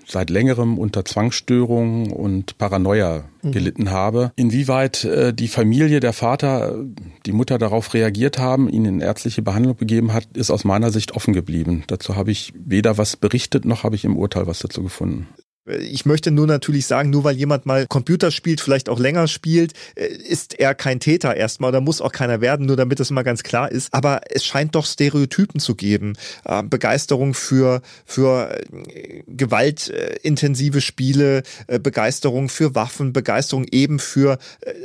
[0.06, 3.52] seit längerem unter Zwangsstörungen und Paranoia mhm.
[3.52, 4.32] gelitten habe.
[4.36, 6.84] Inwieweit äh, die Familie, der Vater,
[7.26, 11.12] die Mutter darauf reagiert haben, ihn in ärztliche Behandlung begeben hat, ist aus meiner Sicht
[11.12, 11.84] offen geblieben.
[11.86, 15.28] Dazu habe ich weder was berichtet, noch habe ich im Urteil was dazu gefunden.
[15.64, 19.74] Ich möchte nur natürlich sagen, nur weil jemand mal Computer spielt, vielleicht auch länger spielt,
[19.94, 23.22] äh, ist er kein Täter erstmal oder muss auch keiner werden, nur damit es mal
[23.22, 23.94] ganz klar ist.
[23.94, 26.14] Aber es scheint doch Stereotypen zu geben.
[26.44, 34.38] Äh, Begeisterung für, für äh, gewaltintensive Spiele, Begeisterung für Waffen, Begeisterung eben für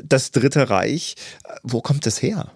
[0.03, 1.15] das Dritte Reich.
[1.63, 2.51] Wo kommt das her?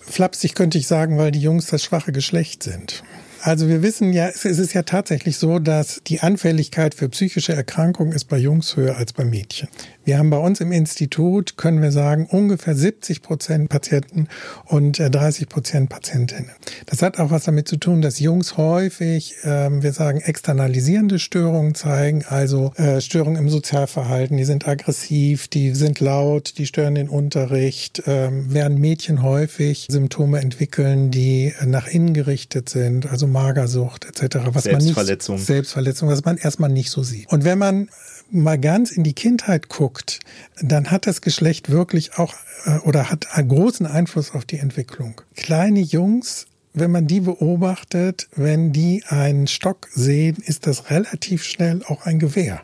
[0.00, 3.02] Flapsig könnte ich sagen, weil die Jungs das schwache Geschlecht sind.
[3.44, 8.12] Also wir wissen ja, es ist ja tatsächlich so, dass die Anfälligkeit für psychische Erkrankungen
[8.12, 9.68] ist bei Jungs höher als bei Mädchen.
[10.04, 14.26] Wir haben bei uns im Institut, können wir sagen, ungefähr 70 Prozent Patienten
[14.64, 16.50] und 30 äh, Prozent Patientinnen.
[16.86, 21.76] Das hat auch was damit zu tun, dass Jungs häufig, ähm, wir sagen, externalisierende Störungen
[21.76, 24.36] zeigen, also äh, Störungen im Sozialverhalten.
[24.36, 30.40] Die sind aggressiv, die sind laut, die stören den Unterricht, ähm, während Mädchen häufig Symptome
[30.40, 34.38] entwickeln, die nach innen gerichtet sind, also Magersucht etc.
[34.52, 35.34] Was Selbstverletzung.
[35.34, 37.30] Man nicht, Selbstverletzung, was man erstmal nicht so sieht.
[37.30, 37.88] Und wenn man
[38.32, 40.20] mal ganz in die Kindheit guckt,
[40.60, 45.20] dann hat das Geschlecht wirklich auch äh, oder hat einen großen Einfluss auf die Entwicklung.
[45.34, 51.82] Kleine Jungs wenn man die beobachtet, wenn die einen Stock sehen, ist das relativ schnell
[51.84, 52.62] auch ein Gewehr.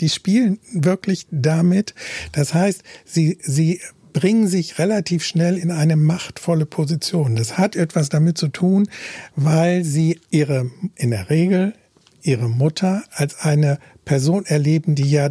[0.00, 1.94] Die spielen wirklich damit.
[2.32, 3.80] Das heißt, sie, sie
[4.12, 7.36] bringen sich relativ schnell in eine machtvolle Position.
[7.36, 8.88] Das hat etwas damit zu tun,
[9.36, 11.74] weil sie ihre, in der Regel
[12.22, 13.78] ihre Mutter als eine
[14.10, 15.28] Person erleben, die ja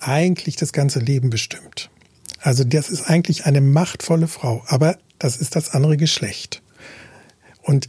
[0.00, 1.90] eigentlich das ganze Leben bestimmt.
[2.40, 6.62] Also das ist eigentlich eine machtvolle Frau, aber das ist das andere Geschlecht.
[7.60, 7.86] Und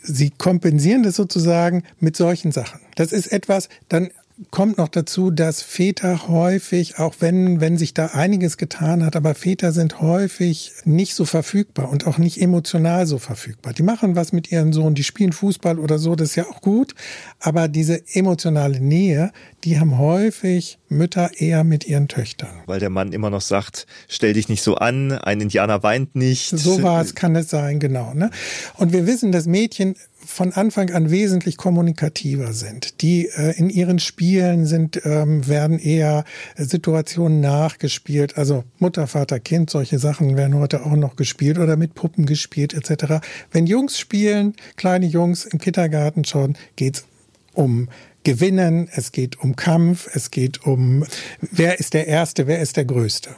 [0.00, 2.78] sie kompensieren das sozusagen mit solchen Sachen.
[2.94, 4.12] Das ist etwas, dann
[4.50, 9.34] kommt noch dazu, dass Väter häufig, auch wenn, wenn sich da einiges getan hat, aber
[9.34, 13.72] Väter sind häufig nicht so verfügbar und auch nicht emotional so verfügbar.
[13.72, 16.60] Die machen was mit ihrem Sohn, die spielen Fußball oder so, das ist ja auch
[16.60, 16.94] gut.
[17.40, 19.32] Aber diese emotionale Nähe,
[19.64, 22.62] die haben häufig Mütter eher mit ihren Töchtern.
[22.66, 26.50] Weil der Mann immer noch sagt, stell dich nicht so an, ein Indianer weint nicht.
[26.50, 28.12] So war es, kann es sein, genau.
[28.14, 28.30] Ne?
[28.76, 33.00] Und wir wissen, dass Mädchen von Anfang an wesentlich kommunikativer sind.
[33.02, 36.24] Die äh, in ihren Spielen sind, ähm, werden eher
[36.56, 38.36] Situationen nachgespielt.
[38.36, 42.74] Also Mutter, Vater, Kind, solche Sachen werden heute auch noch gespielt oder mit Puppen gespielt
[42.74, 43.24] etc.
[43.52, 47.06] Wenn Jungs spielen, kleine Jungs im Kindergarten schon, geht's
[47.54, 47.88] um
[48.26, 51.04] Gewinnen, es geht um Kampf, es geht um,
[51.40, 53.30] wer ist der Erste, wer ist der Größte.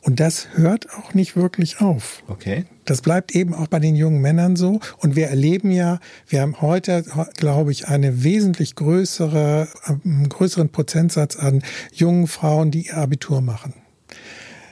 [0.00, 2.22] Und das hört auch nicht wirklich auf.
[2.26, 2.64] Okay.
[2.86, 4.80] Das bleibt eben auch bei den jungen Männern so.
[4.96, 7.04] Und wir erleben ja, wir haben heute,
[7.36, 13.74] glaube ich, eine wesentlich größere, einen größeren Prozentsatz an jungen Frauen, die ihr Abitur machen.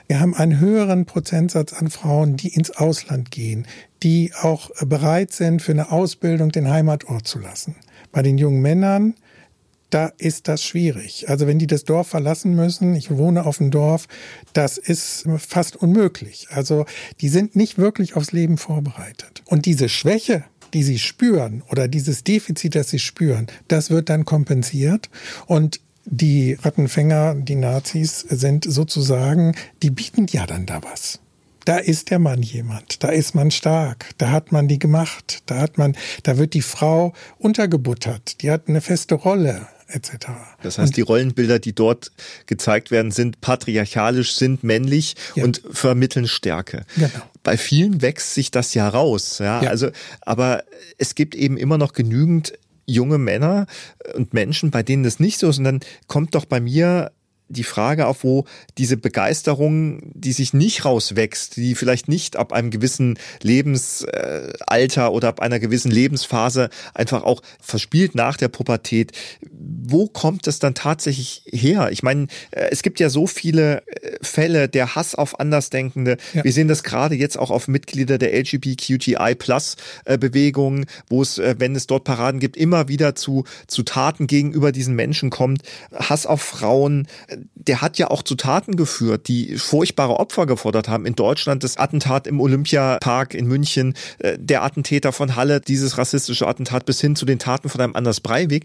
[0.07, 3.67] Wir haben einen höheren Prozentsatz an Frauen, die ins Ausland gehen,
[4.03, 7.77] die auch bereit sind, für eine Ausbildung den Heimatort zu lassen.
[8.13, 9.13] Bei den jungen Männern
[9.91, 11.29] da ist das schwierig.
[11.29, 14.07] Also wenn die das Dorf verlassen müssen, ich wohne auf dem Dorf,
[14.53, 16.49] das ist fast unmöglich.
[16.51, 16.85] Also
[17.21, 19.43] die sind nicht wirklich aufs Leben vorbereitet.
[19.47, 24.25] Und diese Schwäche, die sie spüren oder dieses Defizit, das sie spüren, das wird dann
[24.25, 25.09] kompensiert
[25.47, 31.21] und die Rattenfänger, die Nazis sind sozusagen, die bieten ja dann da was
[31.69, 35.59] da ist der Mann jemand, da ist man stark, da hat man die gemacht, da
[35.59, 40.29] hat man, da wird die Frau untergebuttert, die hat eine feste Rolle etc.
[40.63, 42.13] Das heißt, und die Rollenbilder, die dort
[42.47, 45.45] gezeigt werden, sind patriarchalisch, sind männlich ja.
[45.45, 46.85] und vermitteln Stärke.
[46.97, 47.11] Genau.
[47.43, 49.39] Bei vielen wächst sich das ja raus.
[49.39, 49.63] Ja?
[49.63, 49.71] ja.
[49.71, 50.65] Also, aber
[50.99, 52.53] es gibt eben immer noch genügend
[52.85, 53.67] junge Männer
[54.15, 55.59] und Menschen, bei denen das nicht so ist.
[55.59, 57.13] Und dann kommt doch bei mir
[57.49, 58.45] die Frage auf, wo
[58.77, 65.41] diese Begeisterung, die sich nicht rauswächst, die vielleicht nicht ab einem gewissen Lebensalter oder ab
[65.41, 69.13] einer gewissen Lebensphase einfach auch verspielt nach der Pubertät,
[69.51, 71.89] wo kommt es dann tatsächlich her?
[71.91, 76.17] Ich meine, äh, es gibt ja so viele äh, Fälle der Hass auf Andersdenkende.
[76.35, 76.45] Ja.
[76.45, 81.39] Wir sehen das gerade jetzt auch auf Mitglieder der LGBTQI Plus äh, Bewegung, wo es,
[81.39, 85.63] wenn es dort Paraden gibt, immer wieder zu, zu Taten gegenüber diesen Menschen kommt.
[85.95, 87.07] Hass auf Frauen,
[87.55, 91.07] der hat ja auch zu Taten geführt, die furchtbare Opfer gefordert haben.
[91.07, 96.47] In Deutschland das Attentat im Olympiapark in München, äh, der Attentäter von Halle, dieses rassistische
[96.47, 98.65] Attentat bis hin zu den Taten von einem Anders Breivik.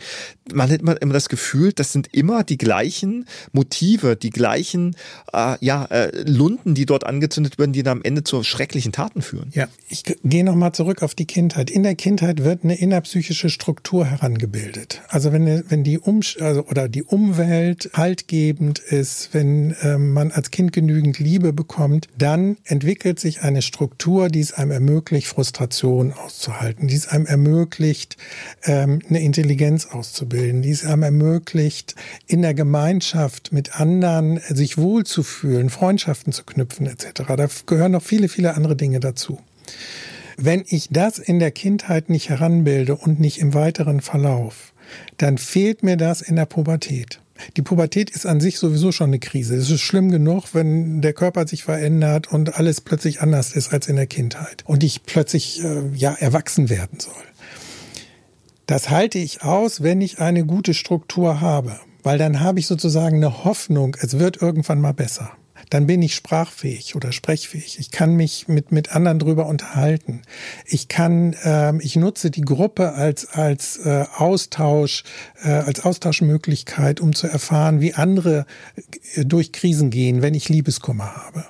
[0.53, 4.95] Man hat immer das Gefühl, das sind immer die gleichen Motive, die gleichen
[5.31, 9.21] äh, ja, äh, Lunden, die dort angezündet werden, die dann am Ende zu schrecklichen Taten
[9.21, 9.51] führen.
[9.53, 11.69] Ja, ich gehe nochmal zurück auf die Kindheit.
[11.69, 15.01] In der Kindheit wird eine innerpsychische Struktur herangebildet.
[15.09, 20.13] Also wenn, wenn die um also, oder die Umwelt Halt geben, ausschlaggebend ist, wenn ähm,
[20.13, 25.28] man als Kind genügend Liebe bekommt, dann entwickelt sich eine Struktur, die es einem ermöglicht,
[25.28, 28.17] Frustration auszuhalten, die es einem ermöglicht,
[28.63, 31.95] ähm, eine Intelligenz auszubilden, die es einem ermöglicht,
[32.28, 37.23] in der Gemeinschaft mit anderen sich wohlzufühlen, Freundschaften zu knüpfen etc.
[37.36, 39.39] Da gehören noch viele, viele andere Dinge dazu.
[40.38, 44.73] Wenn ich das in der Kindheit nicht heranbilde und nicht im weiteren Verlauf,
[45.17, 47.19] dann fehlt mir das in der Pubertät.
[47.58, 49.56] Die Pubertät ist an sich sowieso schon eine Krise.
[49.56, 53.88] Es ist schlimm genug, wenn der Körper sich verändert und alles plötzlich anders ist als
[53.88, 57.13] in der Kindheit und ich plötzlich äh, ja erwachsen werden soll.
[58.65, 63.17] Das halte ich aus, wenn ich eine gute Struktur habe, weil dann habe ich sozusagen
[63.17, 65.32] eine Hoffnung, es wird irgendwann mal besser
[65.73, 67.79] dann bin ich sprachfähig oder sprechfähig.
[67.79, 70.21] Ich kann mich mit, mit anderen drüber unterhalten.
[70.67, 75.03] Ich kann, äh, ich nutze die Gruppe als, als äh, Austausch,
[75.43, 78.45] äh, als Austauschmöglichkeit, um zu erfahren, wie andere
[79.15, 81.43] äh, durch Krisen gehen, wenn ich Liebeskummer habe.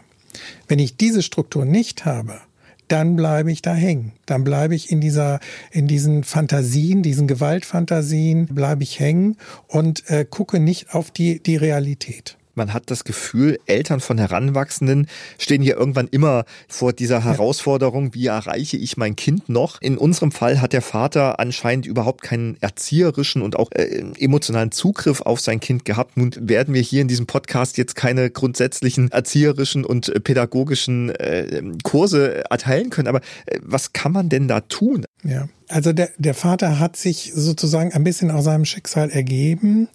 [0.70, 2.40] Wenn ich diese Struktur nicht habe,
[2.88, 4.14] dann bleibe ich da hängen.
[4.26, 9.36] Dann bleibe ich in dieser, in diesen Fantasien, diesen Gewaltfantasien, bleibe ich hängen
[9.68, 12.38] und äh, gucke nicht auf die, die Realität.
[12.56, 15.08] Man hat das Gefühl, Eltern von Heranwachsenden
[15.40, 19.82] stehen hier irgendwann immer vor dieser Herausforderung, wie erreiche ich mein Kind noch?
[19.82, 25.22] In unserem Fall hat der Vater anscheinend überhaupt keinen erzieherischen und auch äh, emotionalen Zugriff
[25.22, 26.18] auf sein Kind gehabt.
[26.18, 31.62] Nun werden wir hier in diesem Podcast jetzt keine grundsätzlichen erzieherischen und äh, pädagogischen äh,
[31.84, 35.06] Kurse erteilen können, aber äh, was kann man denn da tun?
[35.24, 39.90] Ja, also der, der Vater hat sich sozusagen ein bisschen aus seinem Schicksal ergeben.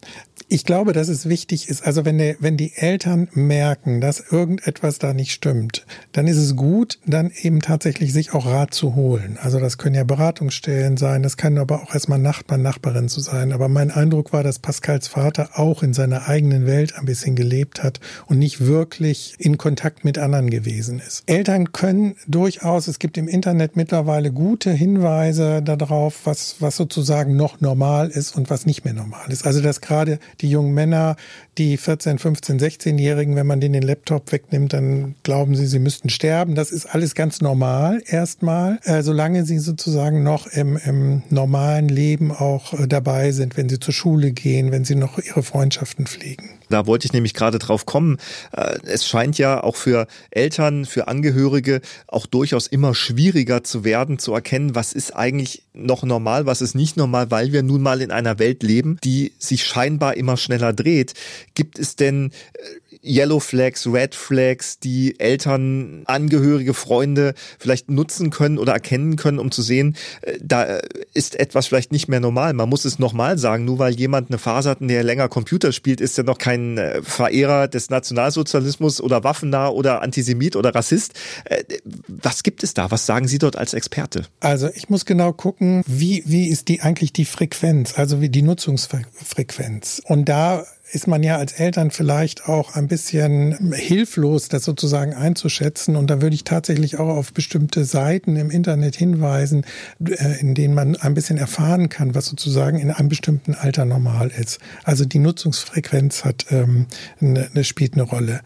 [0.51, 4.99] Ich glaube, dass es wichtig ist, also wenn, der, wenn die Eltern merken, dass irgendetwas
[4.99, 9.39] da nicht stimmt, dann ist es gut, dann eben tatsächlich sich auch Rat zu holen.
[9.43, 13.53] Also das können ja Beratungsstellen sein, das kann aber auch erstmal Nachbarn, Nachbarin zu sein.
[13.53, 17.83] Aber mein Eindruck war, dass Pascals Vater auch in seiner eigenen Welt ein bisschen gelebt
[17.83, 21.25] hat und nicht wirklich in Kontakt mit anderen gewesen ist.
[21.27, 27.61] Eltern können durchaus, es gibt im Internet mittlerweile gute Hinweise darauf, was, was sozusagen noch
[27.61, 29.47] normal ist und was nicht mehr normal ist.
[29.47, 31.17] Also dass gerade die jungen Männer,
[31.59, 36.09] die 14, 15, 16-Jährigen, wenn man denen den Laptop wegnimmt, dann glauben sie, sie müssten
[36.09, 36.55] sterben.
[36.55, 42.31] Das ist alles ganz normal erstmal, äh, solange sie sozusagen noch im, im normalen Leben
[42.31, 46.51] auch äh, dabei sind, wenn sie zur Schule gehen, wenn sie noch ihre Freundschaften pflegen.
[46.69, 48.19] Da wollte ich nämlich gerade drauf kommen.
[48.53, 54.19] Äh, es scheint ja auch für Eltern, für Angehörige auch durchaus immer schwieriger zu werden,
[54.19, 57.83] zu erkennen, was ist eigentlich eigentlich noch normal, was ist nicht normal, weil wir nun
[57.83, 61.15] mal in einer Welt leben, die sich scheinbar immer schneller dreht.
[61.55, 68.59] Gibt es denn äh, Yellow Flags, Red Flags, die Eltern, Angehörige, Freunde vielleicht nutzen können
[68.59, 70.79] oder erkennen können, um zu sehen, äh, da
[71.15, 72.53] ist etwas vielleicht nicht mehr normal.
[72.53, 75.29] Man muss es nochmal sagen, nur weil jemand eine Phase hat, in der er länger
[75.29, 80.75] Computer spielt, ist er noch kein äh, Verehrer des Nationalsozialismus oder waffennah oder Antisemit oder
[80.75, 81.15] Rassist.
[81.45, 81.65] Äh,
[82.07, 82.91] was gibt es da?
[82.91, 84.25] Was sagen Sie dort als Experte?
[84.41, 88.43] Also ich muss genau gucken, wie, wie ist die eigentlich die Frequenz, also wie die
[88.43, 90.03] Nutzungsfrequenz.
[90.07, 95.97] Und da ist man ja als Eltern vielleicht auch ein bisschen hilflos, das sozusagen einzuschätzen.
[95.97, 99.65] Und da würde ich tatsächlich auch auf bestimmte Seiten im Internet hinweisen,
[100.05, 104.29] äh, in denen man ein bisschen erfahren kann, was sozusagen in einem bestimmten Alter normal
[104.29, 104.59] ist.
[104.85, 106.87] Also die Nutzungsfrequenz hat ähm,
[107.21, 108.41] eine, spielt eine Rolle.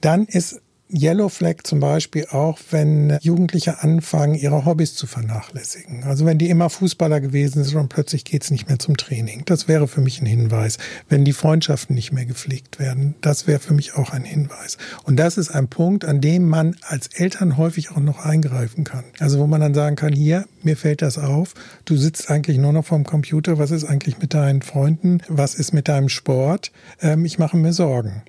[0.00, 6.04] Dann ist Yellow Flag zum Beispiel auch, wenn Jugendliche anfangen, ihre Hobbys zu vernachlässigen.
[6.04, 9.42] Also wenn die immer Fußballer gewesen sind und plötzlich geht's nicht mehr zum Training.
[9.44, 10.78] Das wäre für mich ein Hinweis.
[11.08, 14.78] Wenn die Freundschaften nicht mehr gepflegt werden, das wäre für mich auch ein Hinweis.
[15.04, 19.04] Und das ist ein Punkt, an dem man als Eltern häufig auch noch eingreifen kann.
[19.18, 22.72] Also wo man dann sagen kann, hier, mir fällt das auf, du sitzt eigentlich nur
[22.72, 26.72] noch vorm Computer, was ist eigentlich mit deinen Freunden, was ist mit deinem Sport?
[27.00, 28.22] Ähm, ich mache mir Sorgen.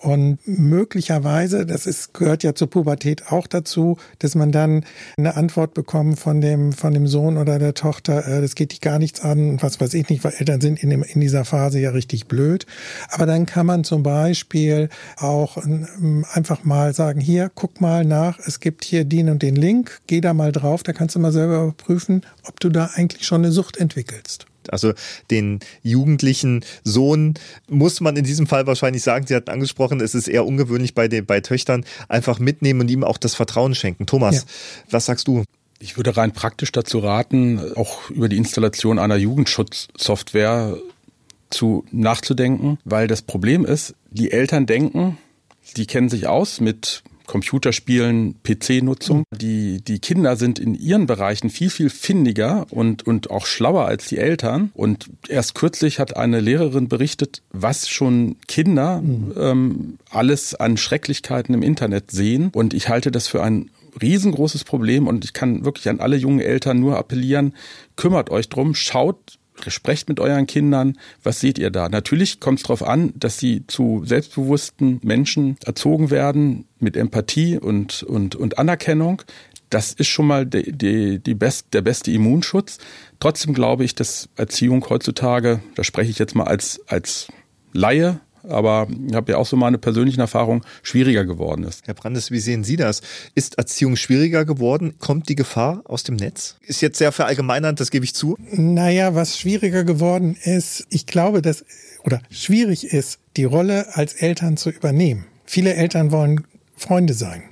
[0.00, 4.84] Und möglicherweise, das ist, gehört ja zur Pubertät auch dazu, dass man dann
[5.16, 8.80] eine Antwort bekommt von dem, von dem Sohn oder der Tochter, äh, das geht dich
[8.80, 11.80] gar nichts an was weiß ich nicht, weil Eltern sind in, dem, in dieser Phase
[11.80, 12.66] ja richtig blöd.
[13.10, 18.38] Aber dann kann man zum Beispiel auch ähm, einfach mal sagen, hier, guck mal nach,
[18.38, 21.32] es gibt hier den und den Link, geh da mal drauf, da kannst du mal
[21.32, 24.46] selber überprüfen, ob du da eigentlich schon eine Sucht entwickelst.
[24.72, 24.92] Also
[25.30, 27.34] den jugendlichen Sohn
[27.68, 31.08] muss man in diesem Fall wahrscheinlich sagen, Sie hatten angesprochen, es ist eher ungewöhnlich bei
[31.08, 34.06] den bei Töchtern, einfach mitnehmen und ihm auch das Vertrauen schenken.
[34.06, 34.42] Thomas, ja.
[34.90, 35.44] was sagst du?
[35.78, 40.76] Ich würde rein praktisch dazu raten, auch über die Installation einer Jugendschutzsoftware
[41.48, 45.18] zu nachzudenken, weil das Problem ist, die Eltern denken,
[45.76, 49.22] die kennen sich aus mit Computerspielen, PC-Nutzung.
[49.30, 54.08] Die, die Kinder sind in ihren Bereichen viel, viel findiger und, und auch schlauer als
[54.08, 54.72] die Eltern.
[54.74, 59.32] Und erst kürzlich hat eine Lehrerin berichtet, was schon Kinder mhm.
[59.36, 62.50] ähm, alles an Schrecklichkeiten im Internet sehen.
[62.52, 63.70] Und ich halte das für ein
[64.02, 67.54] riesengroßes Problem und ich kann wirklich an alle jungen Eltern nur appellieren,
[67.94, 71.88] kümmert euch drum, schaut Sprecht mit euren Kindern, was seht ihr da?
[71.88, 78.02] Natürlich kommt es darauf an, dass sie zu selbstbewussten Menschen erzogen werden, mit Empathie und,
[78.02, 79.22] und, und Anerkennung.
[79.68, 82.78] Das ist schon mal die, die, die best, der beste Immunschutz.
[83.20, 87.28] Trotzdem glaube ich, dass Erziehung heutzutage, da spreche ich jetzt mal als, als
[87.72, 91.86] Laie, aber ich habe ja auch so meine persönlichen Erfahrungen, schwieriger geworden ist.
[91.86, 93.02] Herr Brandes, wie sehen Sie das?
[93.34, 94.94] Ist Erziehung schwieriger geworden?
[94.98, 96.56] Kommt die Gefahr aus dem Netz?
[96.62, 98.36] Ist jetzt sehr verallgemeinernd, das gebe ich zu.
[98.52, 101.64] Naja, was schwieriger geworden ist, ich glaube, dass,
[102.04, 105.26] oder schwierig ist, die Rolle als Eltern zu übernehmen.
[105.44, 106.44] Viele Eltern wollen
[106.76, 107.49] Freunde sein.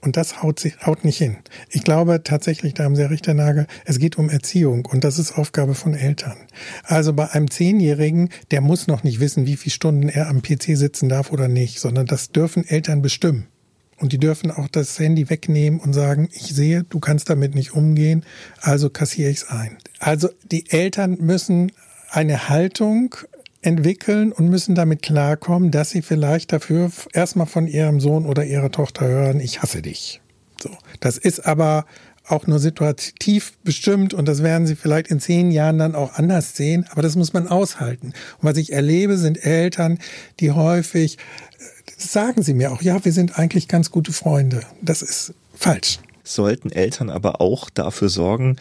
[0.00, 1.38] Und das haut, sich, haut nicht hin.
[1.70, 5.18] Ich glaube tatsächlich, da haben Sie recht, Herr Nagel, es geht um Erziehung und das
[5.18, 6.36] ist Aufgabe von Eltern.
[6.84, 10.76] Also bei einem Zehnjährigen, der muss noch nicht wissen, wie viele Stunden er am PC
[10.76, 13.48] sitzen darf oder nicht, sondern das dürfen Eltern bestimmen.
[13.98, 17.72] Und die dürfen auch das Handy wegnehmen und sagen, ich sehe, du kannst damit nicht
[17.72, 18.24] umgehen,
[18.60, 19.78] also kassiere ich es ein.
[19.98, 21.72] Also die Eltern müssen
[22.10, 23.14] eine Haltung
[23.66, 28.70] entwickeln und müssen damit klarkommen, dass sie vielleicht dafür erstmal von ihrem Sohn oder ihrer
[28.70, 30.20] Tochter hören, ich hasse dich.
[30.62, 30.70] So.
[31.00, 31.84] Das ist aber
[32.28, 36.56] auch nur situativ bestimmt und das werden sie vielleicht in zehn Jahren dann auch anders
[36.56, 38.08] sehen, aber das muss man aushalten.
[38.08, 39.98] Und was ich erlebe, sind Eltern,
[40.40, 41.62] die häufig, äh,
[41.96, 44.60] sagen sie mir auch, ja, wir sind eigentlich ganz gute Freunde.
[44.80, 45.98] Das ist falsch.
[46.24, 48.56] Sollten Eltern aber auch dafür sorgen,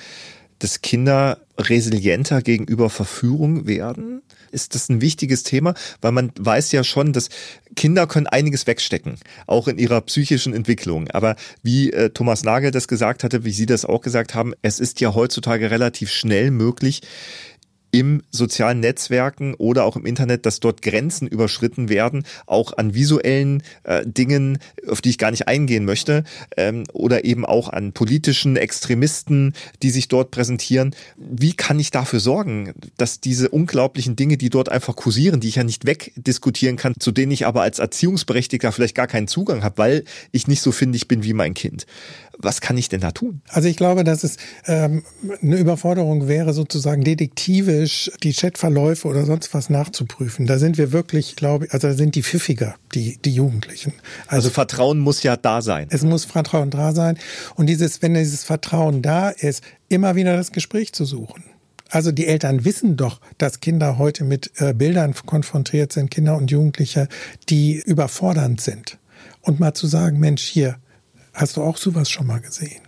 [0.59, 4.21] dass Kinder resilienter gegenüber Verführung werden?
[4.55, 5.73] Ist das ein wichtiges Thema?
[6.01, 7.29] Weil man weiß ja schon, dass
[7.75, 11.09] Kinder können einiges wegstecken, auch in ihrer psychischen Entwicklung.
[11.11, 14.79] Aber wie äh, Thomas Nagel das gesagt hatte, wie Sie das auch gesagt haben, es
[14.79, 17.01] ist ja heutzutage relativ schnell möglich,
[17.95, 23.63] im sozialen Netzwerken oder auch im Internet, dass dort Grenzen überschritten werden, auch an visuellen
[23.83, 24.57] äh, Dingen,
[24.89, 26.25] auf die ich gar nicht eingehen möchte,
[26.57, 30.93] ähm, oder eben auch an politischen Extremisten, die sich dort präsentieren.
[31.15, 35.55] Wie kann ich dafür sorgen, dass diese unglaublichen Dinge, die dort einfach kursieren, die ich
[35.55, 39.77] ja nicht wegdiskutieren kann, zu denen ich aber als Erziehungsberechtigter vielleicht gar keinen Zugang habe,
[39.77, 40.03] weil
[40.33, 41.85] ich nicht so findig bin wie mein Kind.
[42.37, 43.41] Was kann ich denn da tun?
[43.47, 44.35] Also ich glaube, dass es
[44.67, 45.03] ähm,
[45.41, 47.01] eine Überforderung wäre, sozusagen
[47.85, 50.45] detektivisch die Chatverläufe oder sonst was nachzuprüfen.
[50.45, 53.93] Da sind wir wirklich, glaube ich, also da sind die pfiffiger, die, die Jugendlichen.
[54.27, 55.87] Also, also Vertrauen muss ja da sein.
[55.89, 57.17] Es muss Vertrauen da sein.
[57.55, 61.43] Und dieses, wenn dieses Vertrauen da ist, immer wieder das Gespräch zu suchen.
[61.89, 66.49] Also die Eltern wissen doch, dass Kinder heute mit äh, Bildern konfrontiert sind, Kinder und
[66.51, 67.07] Jugendliche,
[67.49, 68.97] die überfordernd sind.
[69.41, 70.77] Und mal zu sagen, Mensch, hier,
[71.33, 72.84] hast du auch sowas schon mal gesehen?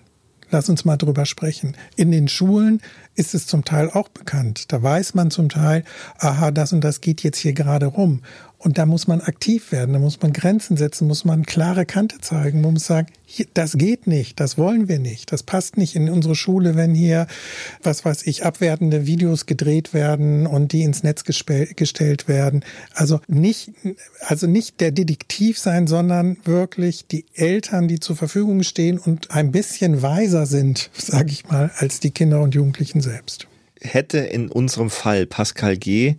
[0.50, 1.76] Lass uns mal drüber sprechen.
[1.96, 2.82] In den Schulen
[3.16, 4.72] ist es zum Teil auch bekannt.
[4.72, 5.84] Da weiß man zum Teil,
[6.20, 8.22] aha, das und das geht jetzt hier gerade rum.
[8.60, 12.20] Und da muss man aktiv werden, da muss man Grenzen setzen, muss man klare Kante
[12.22, 13.08] zeigen, man muss sagen,
[13.54, 17.28] das geht nicht, das wollen wir nicht, das passt nicht in unsere Schule, wenn hier,
[17.84, 22.66] was weiß ich, abwertende Videos gedreht werden und die ins Netz gestellt werden.
[22.94, 23.72] Also nicht,
[24.22, 29.52] also nicht der Detektiv sein, sondern wirklich die Eltern, die zur Verfügung stehen und ein
[29.52, 33.48] bisschen weiser sind, sage ich mal, als die Kinder und Jugendlichen selbst.
[33.80, 36.16] Hätte in unserem Fall Pascal G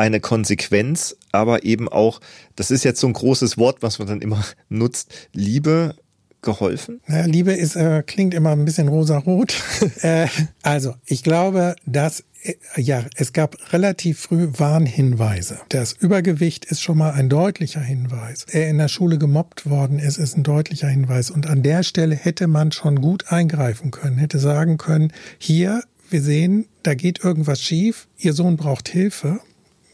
[0.00, 2.20] eine Konsequenz, aber eben auch,
[2.56, 5.94] das ist jetzt so ein großes Wort, was man dann immer nutzt, Liebe
[6.42, 7.00] geholfen?
[7.06, 9.54] Naja, Liebe ist, äh, klingt immer ein bisschen rosarot.
[10.00, 10.26] äh,
[10.62, 15.58] also, ich glaube, dass äh, ja, es gab relativ früh Warnhinweise.
[15.68, 18.46] Das Übergewicht ist schon mal ein deutlicher Hinweis.
[18.50, 21.30] Er in der Schule gemobbt worden ist, ist ein deutlicher Hinweis.
[21.30, 26.22] Und an der Stelle hätte man schon gut eingreifen können, hätte sagen können, hier, wir
[26.22, 29.40] sehen, da geht irgendwas schief, Ihr Sohn braucht Hilfe.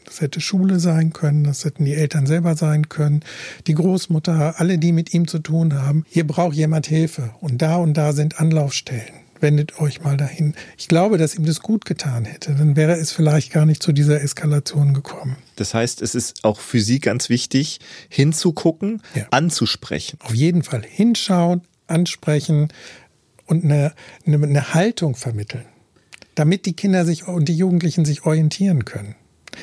[0.07, 3.19] Das hätte Schule sein können, das hätten die Eltern selber sein können,
[3.67, 6.05] die Großmutter, alle, die mit ihm zu tun haben.
[6.09, 9.27] Hier braucht jemand Hilfe und da und da sind Anlaufstellen.
[9.41, 10.55] Wendet euch mal dahin.
[10.77, 12.55] Ich glaube, dass ihm das gut getan hätte.
[12.55, 15.35] Dann wäre es vielleicht gar nicht zu dieser Eskalation gekommen.
[15.57, 17.79] Das heißt, es ist auch für Sie ganz wichtig,
[18.09, 19.27] hinzugucken, ja.
[19.31, 20.17] anzusprechen.
[20.21, 22.69] Auf jeden Fall hinschauen, ansprechen
[23.45, 23.93] und eine,
[24.25, 25.65] eine, eine Haltung vermitteln,
[26.33, 29.15] damit die Kinder sich und die Jugendlichen sich orientieren können.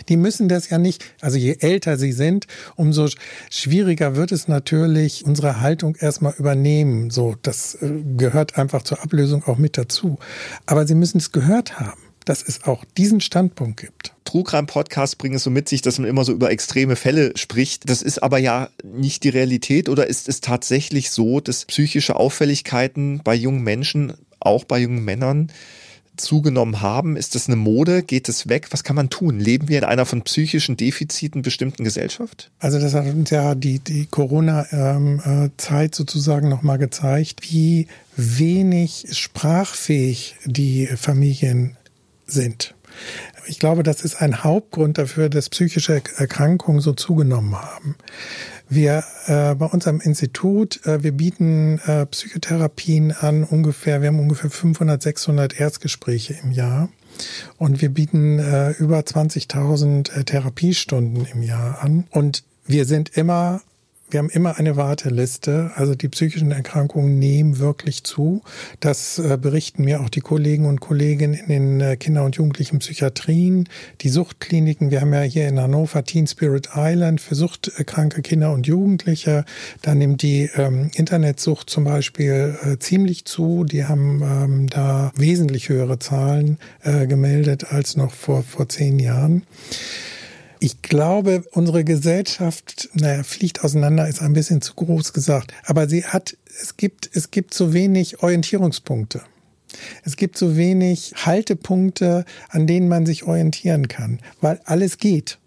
[0.09, 3.09] Die müssen das ja nicht, also je älter sie sind, umso
[3.51, 7.11] schwieriger wird es natürlich, unsere Haltung erstmal übernehmen.
[7.11, 10.19] So, das äh, gehört einfach zur Ablösung auch mit dazu.
[10.67, 14.15] Aber sie müssen es gehört haben dass es auch diesen Standpunkt gibt.
[14.25, 17.89] Trugreim Podcast bringen es so mit sich, dass man immer so über extreme Fälle spricht.
[17.89, 23.21] Das ist aber ja nicht die Realität oder ist es tatsächlich so, dass psychische Auffälligkeiten
[23.23, 25.53] bei jungen Menschen, auch bei jungen Männern,
[26.17, 27.17] zugenommen haben?
[27.17, 28.03] Ist das eine Mode?
[28.03, 28.69] Geht es weg?
[28.71, 29.39] Was kann man tun?
[29.39, 32.51] Leben wir in einer von psychischen Defiziten bestimmten Gesellschaft?
[32.59, 39.07] Also das hat uns ja die, die Corona-Zeit ähm, äh, sozusagen nochmal gezeigt, wie wenig
[39.13, 41.77] sprachfähig die Familien
[42.27, 42.75] sind.
[43.47, 47.97] Ich glaube, das ist ein Hauptgrund dafür, dass psychische Erkrankungen so zugenommen haben.
[48.69, 54.21] Wir äh, bei uns am Institut, äh, wir bieten äh, Psychotherapien an, ungefähr, wir haben
[54.21, 56.89] ungefähr 500, 600 Erstgespräche im Jahr.
[57.59, 62.07] Und wir bieten äh, über 20.000 äh, Therapiestunden im Jahr an.
[62.11, 63.61] Und wir sind immer
[64.11, 65.73] wir haben immer eine Warteliste.
[65.75, 68.43] Also die psychischen Erkrankungen nehmen wirklich zu.
[68.81, 72.79] Das äh, berichten mir auch die Kollegen und Kolleginnen in den äh, Kinder- und Jugendlichen
[72.79, 73.69] Psychiatrien,
[74.03, 74.91] die Suchtkliniken.
[74.91, 79.45] Wir haben ja hier in Hannover Teen Spirit Island für suchtkranke Kinder und Jugendliche.
[79.83, 83.65] Da nimmt die ähm, Internetsucht zum Beispiel äh, ziemlich zu.
[83.65, 89.43] Die haben ähm, da wesentlich höhere Zahlen äh, gemeldet als noch vor, vor zehn Jahren.
[90.65, 96.07] Ich glaube, unsere Gesellschaft, naja, fliegt auseinander, ist ein bisschen zu groß gesagt, aber sie
[96.07, 99.21] hat, es gibt, es gibt zu wenig Orientierungspunkte.
[100.05, 105.39] Es gibt so wenig Haltepunkte, an denen man sich orientieren kann, weil alles geht.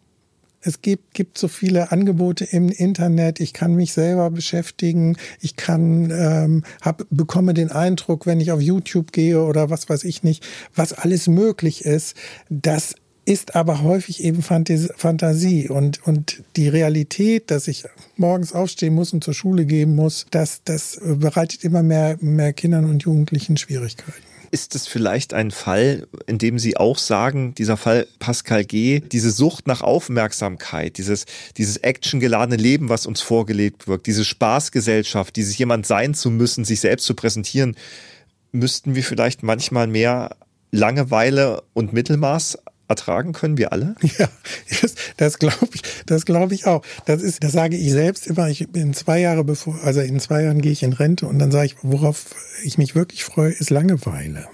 [0.62, 3.40] Es gibt, gibt so viele Angebote im Internet.
[3.40, 5.18] Ich kann mich selber beschäftigen.
[5.42, 10.04] Ich kann, ähm, hab, bekomme den Eindruck, wenn ich auf YouTube gehe oder was weiß
[10.04, 10.46] ich nicht,
[10.76, 12.16] was alles möglich ist,
[12.52, 12.94] dass
[13.28, 17.84] ist aber häufig eben Fantasie und, und die Realität, dass ich
[18.16, 22.86] morgens aufstehen muss und zur Schule gehen muss, das, das bereitet immer mehr, mehr Kindern
[22.86, 24.14] und Jugendlichen Schwierigkeiten.
[24.50, 29.32] Ist es vielleicht ein Fall, in dem Sie auch sagen, dieser Fall Pascal G., diese
[29.32, 31.26] Sucht nach Aufmerksamkeit, dieses,
[31.58, 36.80] dieses actiongeladene Leben, was uns vorgelebt wird, diese Spaßgesellschaft, dieses jemand sein zu müssen, sich
[36.80, 37.76] selbst zu präsentieren,
[38.54, 40.38] müssten wir vielleicht manchmal mehr
[40.72, 42.58] Langeweile und Mittelmaß
[42.88, 43.96] ertragen können wir alle?
[44.18, 44.30] Ja,
[44.82, 46.82] das, das glaube ich, das glaube ich auch.
[47.06, 48.48] Das ist, das sage ich selbst immer.
[48.50, 51.52] Ich bin zwei Jahre bevor, also in zwei Jahren gehe ich in Rente und dann
[51.52, 52.26] sage ich, worauf
[52.64, 54.48] ich mich wirklich freue, ist Langeweile.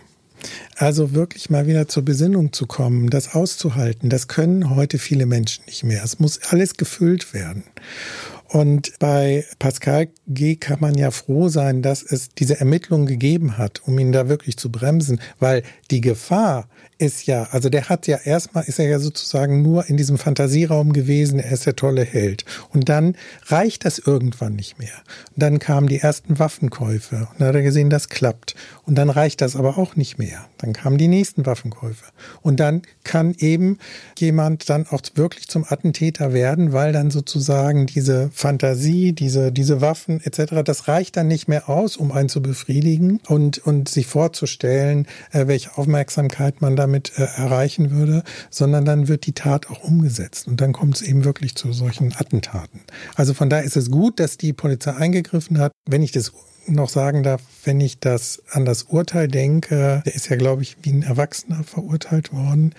[0.75, 5.63] Also wirklich mal wieder zur Besinnung zu kommen, das auszuhalten, das können heute viele Menschen
[5.65, 6.03] nicht mehr.
[6.03, 7.63] Es muss alles gefüllt werden.
[8.49, 10.57] Und bei Pascal G.
[10.57, 14.57] kann man ja froh sein, dass es diese Ermittlungen gegeben hat, um ihn da wirklich
[14.57, 16.69] zu bremsen, weil die Gefahr
[17.03, 20.93] ist ja, also der hat ja erstmal, ist er ja sozusagen nur in diesem Fantasieraum
[20.93, 22.45] gewesen, er ist der tolle Held.
[22.71, 23.15] Und dann
[23.47, 24.95] reicht das irgendwann nicht mehr.
[25.35, 28.55] Und dann kamen die ersten Waffenkäufe und dann hat er gesehen, das klappt.
[28.85, 30.45] Und dann reicht das aber auch nicht mehr.
[30.59, 32.05] Dann kamen die nächsten Waffenkäufe.
[32.41, 33.79] Und dann kann eben
[34.17, 40.21] jemand dann auch wirklich zum Attentäter werden, weil dann sozusagen diese Fantasie, diese, diese Waffen
[40.23, 45.05] etc., das reicht dann nicht mehr aus, um einen zu befriedigen und, und sich vorzustellen,
[45.31, 50.47] äh, welche Aufmerksamkeit man damit äh, erreichen würde, sondern dann wird die Tat auch umgesetzt.
[50.47, 52.81] Und dann kommt es eben wirklich zu solchen Attentaten.
[53.15, 55.71] Also von daher ist es gut, dass die Polizei eingegriffen hat.
[55.87, 56.31] Wenn ich das
[56.67, 60.77] noch sagen darf, wenn ich das an das Urteil denke, der ist ja, glaube ich,
[60.81, 62.73] wie ein Erwachsener verurteilt worden,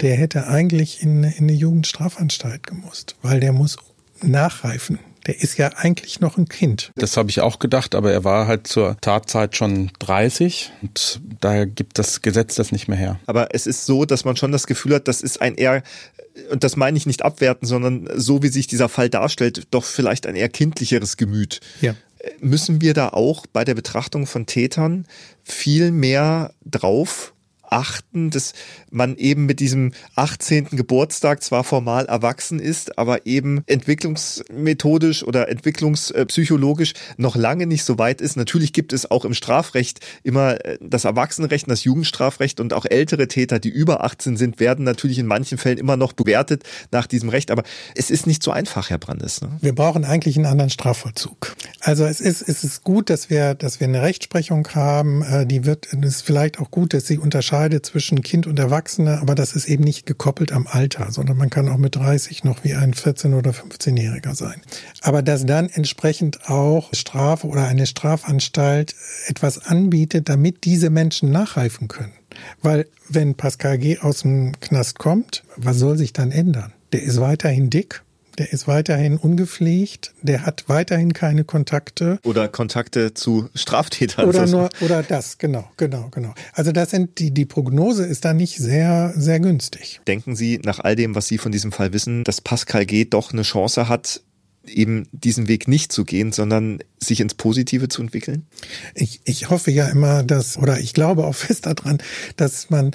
[0.00, 3.78] der hätte eigentlich in, in eine Jugendstrafanstalt gemusst, weil der muss
[4.22, 4.98] nachreifen.
[5.30, 6.90] Der ist ja eigentlich noch ein Kind.
[6.96, 11.66] Das habe ich auch gedacht, aber er war halt zur Tatzeit schon 30 und daher
[11.66, 13.20] gibt das Gesetz das nicht mehr her.
[13.26, 15.84] Aber es ist so, dass man schon das Gefühl hat, das ist ein eher
[16.50, 20.26] und das meine ich nicht abwerten, sondern so wie sich dieser Fall darstellt, doch vielleicht
[20.26, 21.60] ein eher kindlicheres Gemüt.
[21.80, 21.94] Ja.
[22.40, 25.06] Müssen wir da auch bei der Betrachtung von Tätern
[25.44, 27.34] viel mehr drauf
[27.72, 28.52] achten, dass
[28.90, 30.68] man eben mit diesem 18.
[30.72, 38.20] Geburtstag zwar formal erwachsen ist, aber eben entwicklungsmethodisch oder entwicklungspsychologisch noch lange nicht so weit
[38.20, 38.36] ist.
[38.36, 43.28] Natürlich gibt es auch im Strafrecht immer äh, das Erwachsenenrecht das Jugendstrafrecht und auch ältere
[43.28, 47.28] Täter, die über 18 sind, werden natürlich in manchen Fällen immer noch bewertet nach diesem
[47.28, 47.50] Recht.
[47.50, 47.62] Aber
[47.94, 49.40] es ist nicht so einfach, Herr Brandes.
[49.40, 49.50] Ne?
[49.60, 51.54] Wir brauchen eigentlich einen anderen Strafvollzug.
[51.80, 55.22] Also es ist, es ist gut, dass wir, dass wir eine Rechtsprechung haben.
[55.22, 59.20] Äh, die wird, es ist vielleicht auch gut, dass sie unterscheidet zwischen Kind und Erwachsene,
[59.20, 62.64] aber das ist eben nicht gekoppelt am Alter, sondern man kann auch mit 30 noch
[62.64, 64.62] wie ein 14- oder 15-Jähriger sein.
[65.02, 68.94] Aber dass dann entsprechend auch Strafe oder eine Strafanstalt
[69.26, 72.12] etwas anbietet, damit diese Menschen nachreifen können.
[72.62, 73.98] Weil wenn Pascal G.
[73.98, 76.72] aus dem Knast kommt, was soll sich dann ändern?
[76.92, 78.02] Der ist weiterhin dick,
[78.38, 82.18] der ist weiterhin ungepflegt, der hat weiterhin keine Kontakte.
[82.24, 84.28] Oder Kontakte zu Straftätern.
[84.28, 86.34] Oder nur, oder das, genau, genau, genau.
[86.52, 90.00] Also das sind die, die Prognose ist da nicht sehr, sehr günstig.
[90.06, 93.04] Denken Sie nach all dem, was Sie von diesem Fall wissen, dass Pascal G.
[93.04, 94.22] doch eine Chance hat,
[94.66, 98.46] eben diesen Weg nicht zu gehen, sondern sich ins Positive zu entwickeln?
[98.94, 101.98] Ich, ich hoffe ja immer, dass, oder ich glaube auch fest daran,
[102.36, 102.92] dass man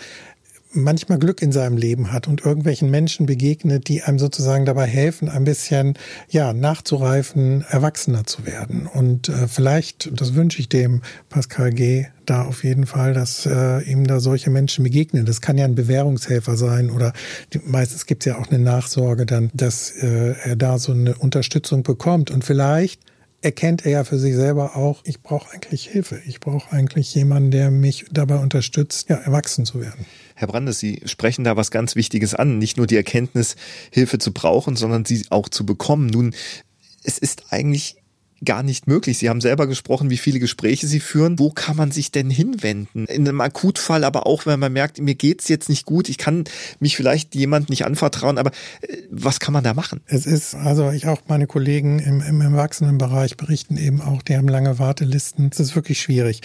[0.75, 5.29] manchmal Glück in seinem Leben hat und irgendwelchen Menschen begegnet, die einem sozusagen dabei helfen,
[5.29, 5.97] ein bisschen
[6.29, 8.87] ja nachzureifen, erwachsener zu werden.
[8.87, 12.05] Und äh, vielleicht, das wünsche ich dem Pascal G.
[12.25, 15.25] da auf jeden Fall, dass äh, ihm da solche Menschen begegnen.
[15.25, 17.13] Das kann ja ein Bewährungshelfer sein oder
[17.53, 21.15] die, meistens gibt es ja auch eine Nachsorge dann, dass äh, er da so eine
[21.15, 23.01] Unterstützung bekommt und vielleicht
[23.45, 26.19] erkennt er ja für sich selber auch, ich brauche eigentlich Hilfe.
[26.25, 30.05] Ich brauche eigentlich jemanden, der mich dabei unterstützt, ja, erwachsen zu werden.
[30.35, 32.59] Herr Brandes, Sie sprechen da was ganz Wichtiges an.
[32.59, 33.55] Nicht nur die Erkenntnis,
[33.91, 36.07] Hilfe zu brauchen, sondern sie auch zu bekommen.
[36.07, 36.35] Nun,
[37.03, 37.95] es ist eigentlich
[38.43, 39.17] gar nicht möglich.
[39.17, 41.39] Sie haben selber gesprochen, wie viele Gespräche Sie führen.
[41.39, 43.05] Wo kann man sich denn hinwenden?
[43.05, 46.43] In einem Akutfall, aber auch, wenn man merkt, mir geht's jetzt nicht gut, ich kann
[46.79, 50.01] mich vielleicht jemand nicht anvertrauen, aber äh, was kann man da machen?
[50.05, 54.49] Es ist, also ich auch meine Kollegen im, im Erwachsenenbereich berichten eben auch, die haben
[54.49, 55.49] lange Wartelisten.
[55.51, 56.41] Es ist wirklich schwierig.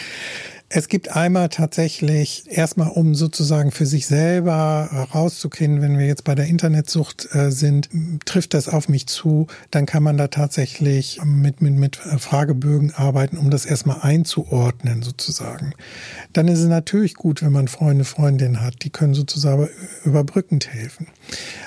[0.73, 6.37] Es gibt einmal tatsächlich erstmal, um sozusagen für sich selber rauszukennen, wenn wir jetzt bei
[6.37, 7.89] der Internetsucht äh, sind,
[8.25, 13.37] trifft das auf mich zu, dann kann man da tatsächlich mit, mit, mit Fragebögen arbeiten,
[13.37, 15.75] um das erstmal einzuordnen sozusagen.
[16.33, 19.69] Dann ist es natürlich gut, wenn man Freunde, Freundinnen hat, die können sozusagen
[20.05, 21.09] überbrückend helfen.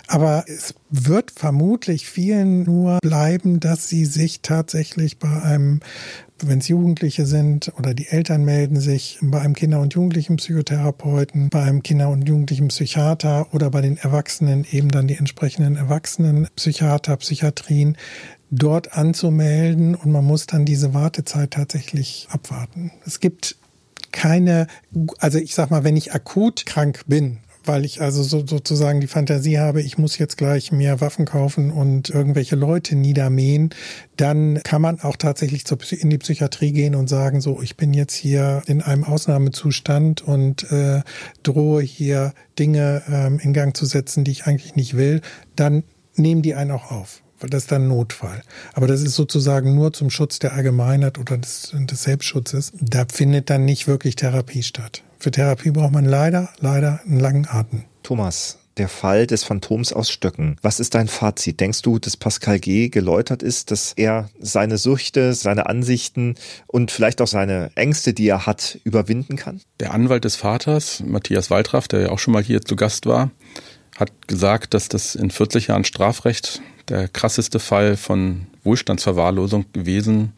[0.07, 5.81] Aber es wird vermutlich vielen nur bleiben, dass sie sich tatsächlich bei einem
[6.47, 11.49] wenn es Jugendliche sind oder die Eltern melden sich bei einem Kinder- und Jugendlichen Psychotherapeuten,
[11.49, 16.47] bei einem Kinder- und Jugendlichen Psychiater oder bei den Erwachsenen eben dann die entsprechenden Erwachsenen
[16.55, 17.97] Psychiater, Psychiatrien
[18.51, 22.91] dort anzumelden und man muss dann diese Wartezeit tatsächlich abwarten.
[23.05, 23.57] Es gibt
[24.11, 24.67] keine,
[25.17, 29.07] also ich sag mal, wenn ich akut krank bin weil ich also so, sozusagen die
[29.07, 33.69] Fantasie habe, ich muss jetzt gleich mehr Waffen kaufen und irgendwelche Leute niedermähen,
[34.17, 38.13] dann kann man auch tatsächlich in die Psychiatrie gehen und sagen, so, ich bin jetzt
[38.13, 41.01] hier in einem Ausnahmezustand und äh,
[41.43, 45.21] drohe hier Dinge ähm, in Gang zu setzen, die ich eigentlich nicht will,
[45.55, 45.83] dann
[46.15, 48.41] nehmen die einen auch auf weil das ist dann Notfall.
[48.73, 52.71] Aber das ist sozusagen nur zum Schutz der Allgemeinheit oder des, des Selbstschutzes.
[52.79, 55.03] Da findet dann nicht wirklich Therapie statt.
[55.23, 57.83] Für Therapie braucht man leider, leider einen langen Atem.
[58.03, 60.57] Thomas, der Fall des Phantoms aus Stöcken.
[60.61, 61.61] Was ist dein Fazit?
[61.61, 62.89] Denkst du, dass Pascal G.
[62.89, 66.35] geläutert ist, dass er seine Süchte, seine Ansichten
[66.67, 69.61] und vielleicht auch seine Ängste, die er hat, überwinden kann?
[69.79, 73.31] Der Anwalt des Vaters, Matthias Waldraff, der ja auch schon mal hier zu Gast war,
[73.95, 80.33] hat gesagt, dass das in 40 Jahren Strafrecht der krasseste Fall von Wohlstandsverwahrlosung gewesen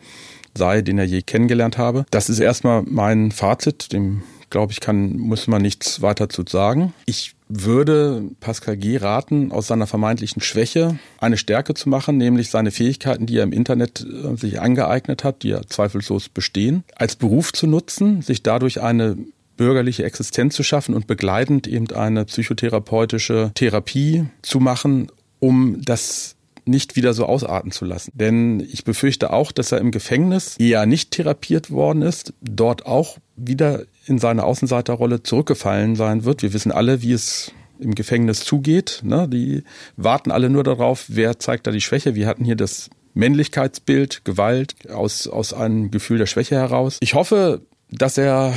[0.53, 2.05] sei, den er je kennengelernt habe.
[2.11, 4.21] Das ist erstmal mein Fazit, dem
[4.55, 6.93] glaube ich, kann, muss man nichts weiter zu sagen.
[7.05, 8.95] Ich würde Pascal G.
[8.95, 13.51] raten, aus seiner vermeintlichen Schwäche eine Stärke zu machen, nämlich seine Fähigkeiten, die er im
[13.51, 18.79] Internet äh, sich angeeignet hat, die ja zweifellos bestehen, als Beruf zu nutzen, sich dadurch
[18.79, 19.17] eine
[19.57, 26.95] bürgerliche Existenz zu schaffen und begleitend eben eine psychotherapeutische Therapie zu machen, um das nicht
[26.95, 28.11] wieder so ausarten zu lassen.
[28.15, 33.17] Denn ich befürchte auch, dass er im Gefängnis eher nicht therapiert worden ist, dort auch
[33.35, 36.41] wieder in seine Außenseiterrolle zurückgefallen sein wird.
[36.41, 39.01] Wir wissen alle, wie es im Gefängnis zugeht.
[39.03, 39.27] Ne?
[39.27, 39.63] Die
[39.97, 42.15] warten alle nur darauf, wer zeigt da die Schwäche.
[42.15, 46.97] Wir hatten hier das Männlichkeitsbild, Gewalt aus, aus einem Gefühl der Schwäche heraus.
[47.01, 48.53] Ich hoffe, dass er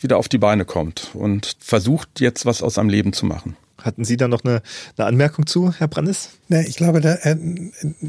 [0.00, 3.56] wieder auf die Beine kommt und versucht jetzt was aus seinem Leben zu machen.
[3.82, 4.62] Hatten Sie da noch eine,
[4.96, 6.30] eine Anmerkung zu, Herr Brandes?
[6.48, 7.38] Ja, ich glaube, da, er,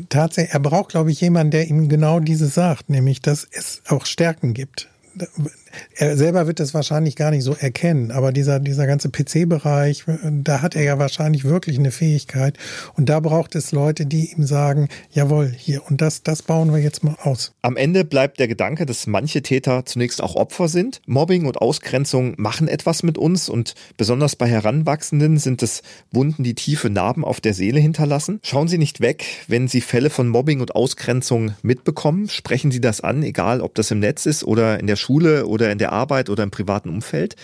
[0.10, 4.06] tatsächlich, er braucht, glaube ich, jemanden, der ihm genau dieses sagt, nämlich, dass es auch
[4.06, 4.90] Stärken gibt
[5.96, 10.62] er selber wird das wahrscheinlich gar nicht so erkennen, aber dieser, dieser ganze PC-Bereich, da
[10.62, 12.58] hat er ja wahrscheinlich wirklich eine Fähigkeit.
[12.96, 16.80] Und da braucht es Leute, die ihm sagen, jawohl, hier, und das, das bauen wir
[16.80, 17.54] jetzt mal aus.
[17.62, 21.02] Am Ende bleibt der Gedanke, dass manche Täter zunächst auch Opfer sind.
[21.06, 26.56] Mobbing und Ausgrenzung machen etwas mit uns und besonders bei Heranwachsenden sind es Wunden, die
[26.56, 28.40] tiefe Narben auf der Seele hinterlassen.
[28.44, 32.30] Schauen Sie nicht weg, wenn Sie Fälle von Mobbing und Ausgrenzung mitbekommen.
[32.30, 35.61] Sprechen Sie das an, egal ob das im Netz ist oder in der Schule oder
[35.70, 37.36] in der Arbeit oder im privaten Umfeld.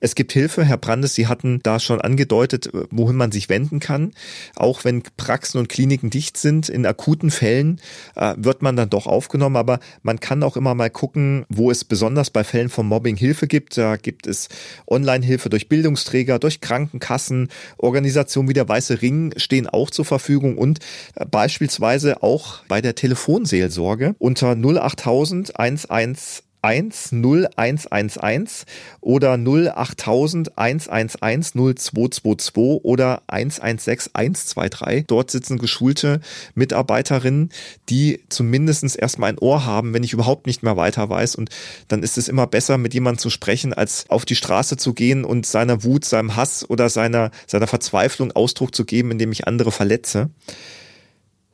[0.00, 4.12] Es gibt Hilfe, Herr Brandes, Sie hatten da schon angedeutet, wohin man sich wenden kann.
[4.56, 7.80] Auch wenn Praxen und Kliniken dicht sind, in akuten Fällen
[8.16, 11.84] äh, wird man dann doch aufgenommen, aber man kann auch immer mal gucken, wo es
[11.84, 13.76] besonders bei Fällen von Mobbing Hilfe gibt.
[13.76, 14.48] Da gibt es
[14.86, 20.78] Online-Hilfe durch Bildungsträger, durch Krankenkassen, Organisationen wie der Weiße Ring stehen auch zur Verfügung und
[21.14, 28.64] äh, beispielsweise auch bei der Telefonseelsorge unter 08000 11 10111
[29.00, 35.06] oder 08000 111 0222 oder 116 123.
[35.06, 36.20] Dort sitzen geschulte
[36.54, 37.50] Mitarbeiterinnen,
[37.88, 41.36] die zumindest erstmal ein Ohr haben, wenn ich überhaupt nicht mehr weiter weiß.
[41.36, 41.50] Und
[41.88, 45.24] dann ist es immer besser, mit jemandem zu sprechen, als auf die Straße zu gehen
[45.24, 49.72] und seiner Wut, seinem Hass oder seiner, seiner Verzweiflung Ausdruck zu geben, indem ich andere
[49.72, 50.30] verletze.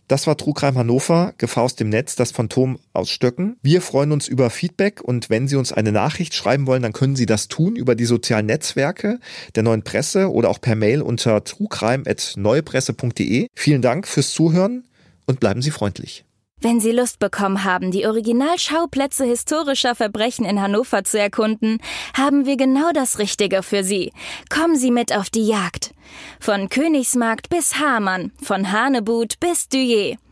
[0.08, 3.56] Das war Trugreim Hannover, Gefahr aus dem Netz, das Phantom aus Stöcken.
[3.62, 7.16] Wir freuen uns über Feedback und wenn Sie uns eine Nachricht schreiben wollen, dann können
[7.16, 9.18] Sie das tun über die sozialen Netzwerke
[9.54, 13.48] der neuen Presse oder auch per Mail unter trugreim.neuepresse.de.
[13.54, 14.84] Vielen Dank fürs Zuhören
[15.26, 16.25] und bleiben Sie freundlich.
[16.62, 21.78] Wenn Sie Lust bekommen haben, die Originalschauplätze historischer Verbrechen in Hannover zu erkunden,
[22.16, 24.10] haben wir genau das Richtige für Sie.
[24.48, 25.94] Kommen Sie mit auf die Jagd.
[26.40, 30.16] Von Königsmarkt bis Hamann, von Hanebut bis Duyer.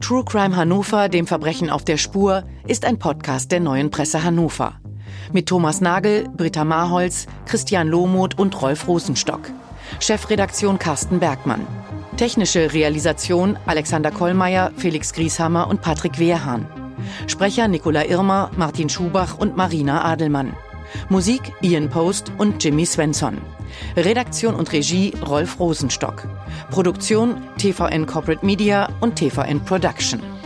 [0.00, 4.74] True Crime Hannover, dem Verbrechen auf der Spur, ist ein Podcast der neuen Presse Hannover.
[5.32, 9.40] Mit Thomas Nagel, Britta Marholz, Christian Lohmuth und Rolf Rosenstock.
[9.98, 11.66] Chefredaktion Carsten Bergmann.
[12.16, 16.66] Technische Realisation Alexander Kollmeier, Felix Grieshammer und Patrick Wehrhahn.
[17.26, 20.54] Sprecher Nicola Irmer, Martin Schubach und Marina Adelmann.
[21.08, 23.38] Musik Ian Post und Jimmy Svensson.
[23.96, 26.26] Redaktion und Regie Rolf Rosenstock.
[26.70, 30.37] Produktion TVN Corporate Media und TVN Production.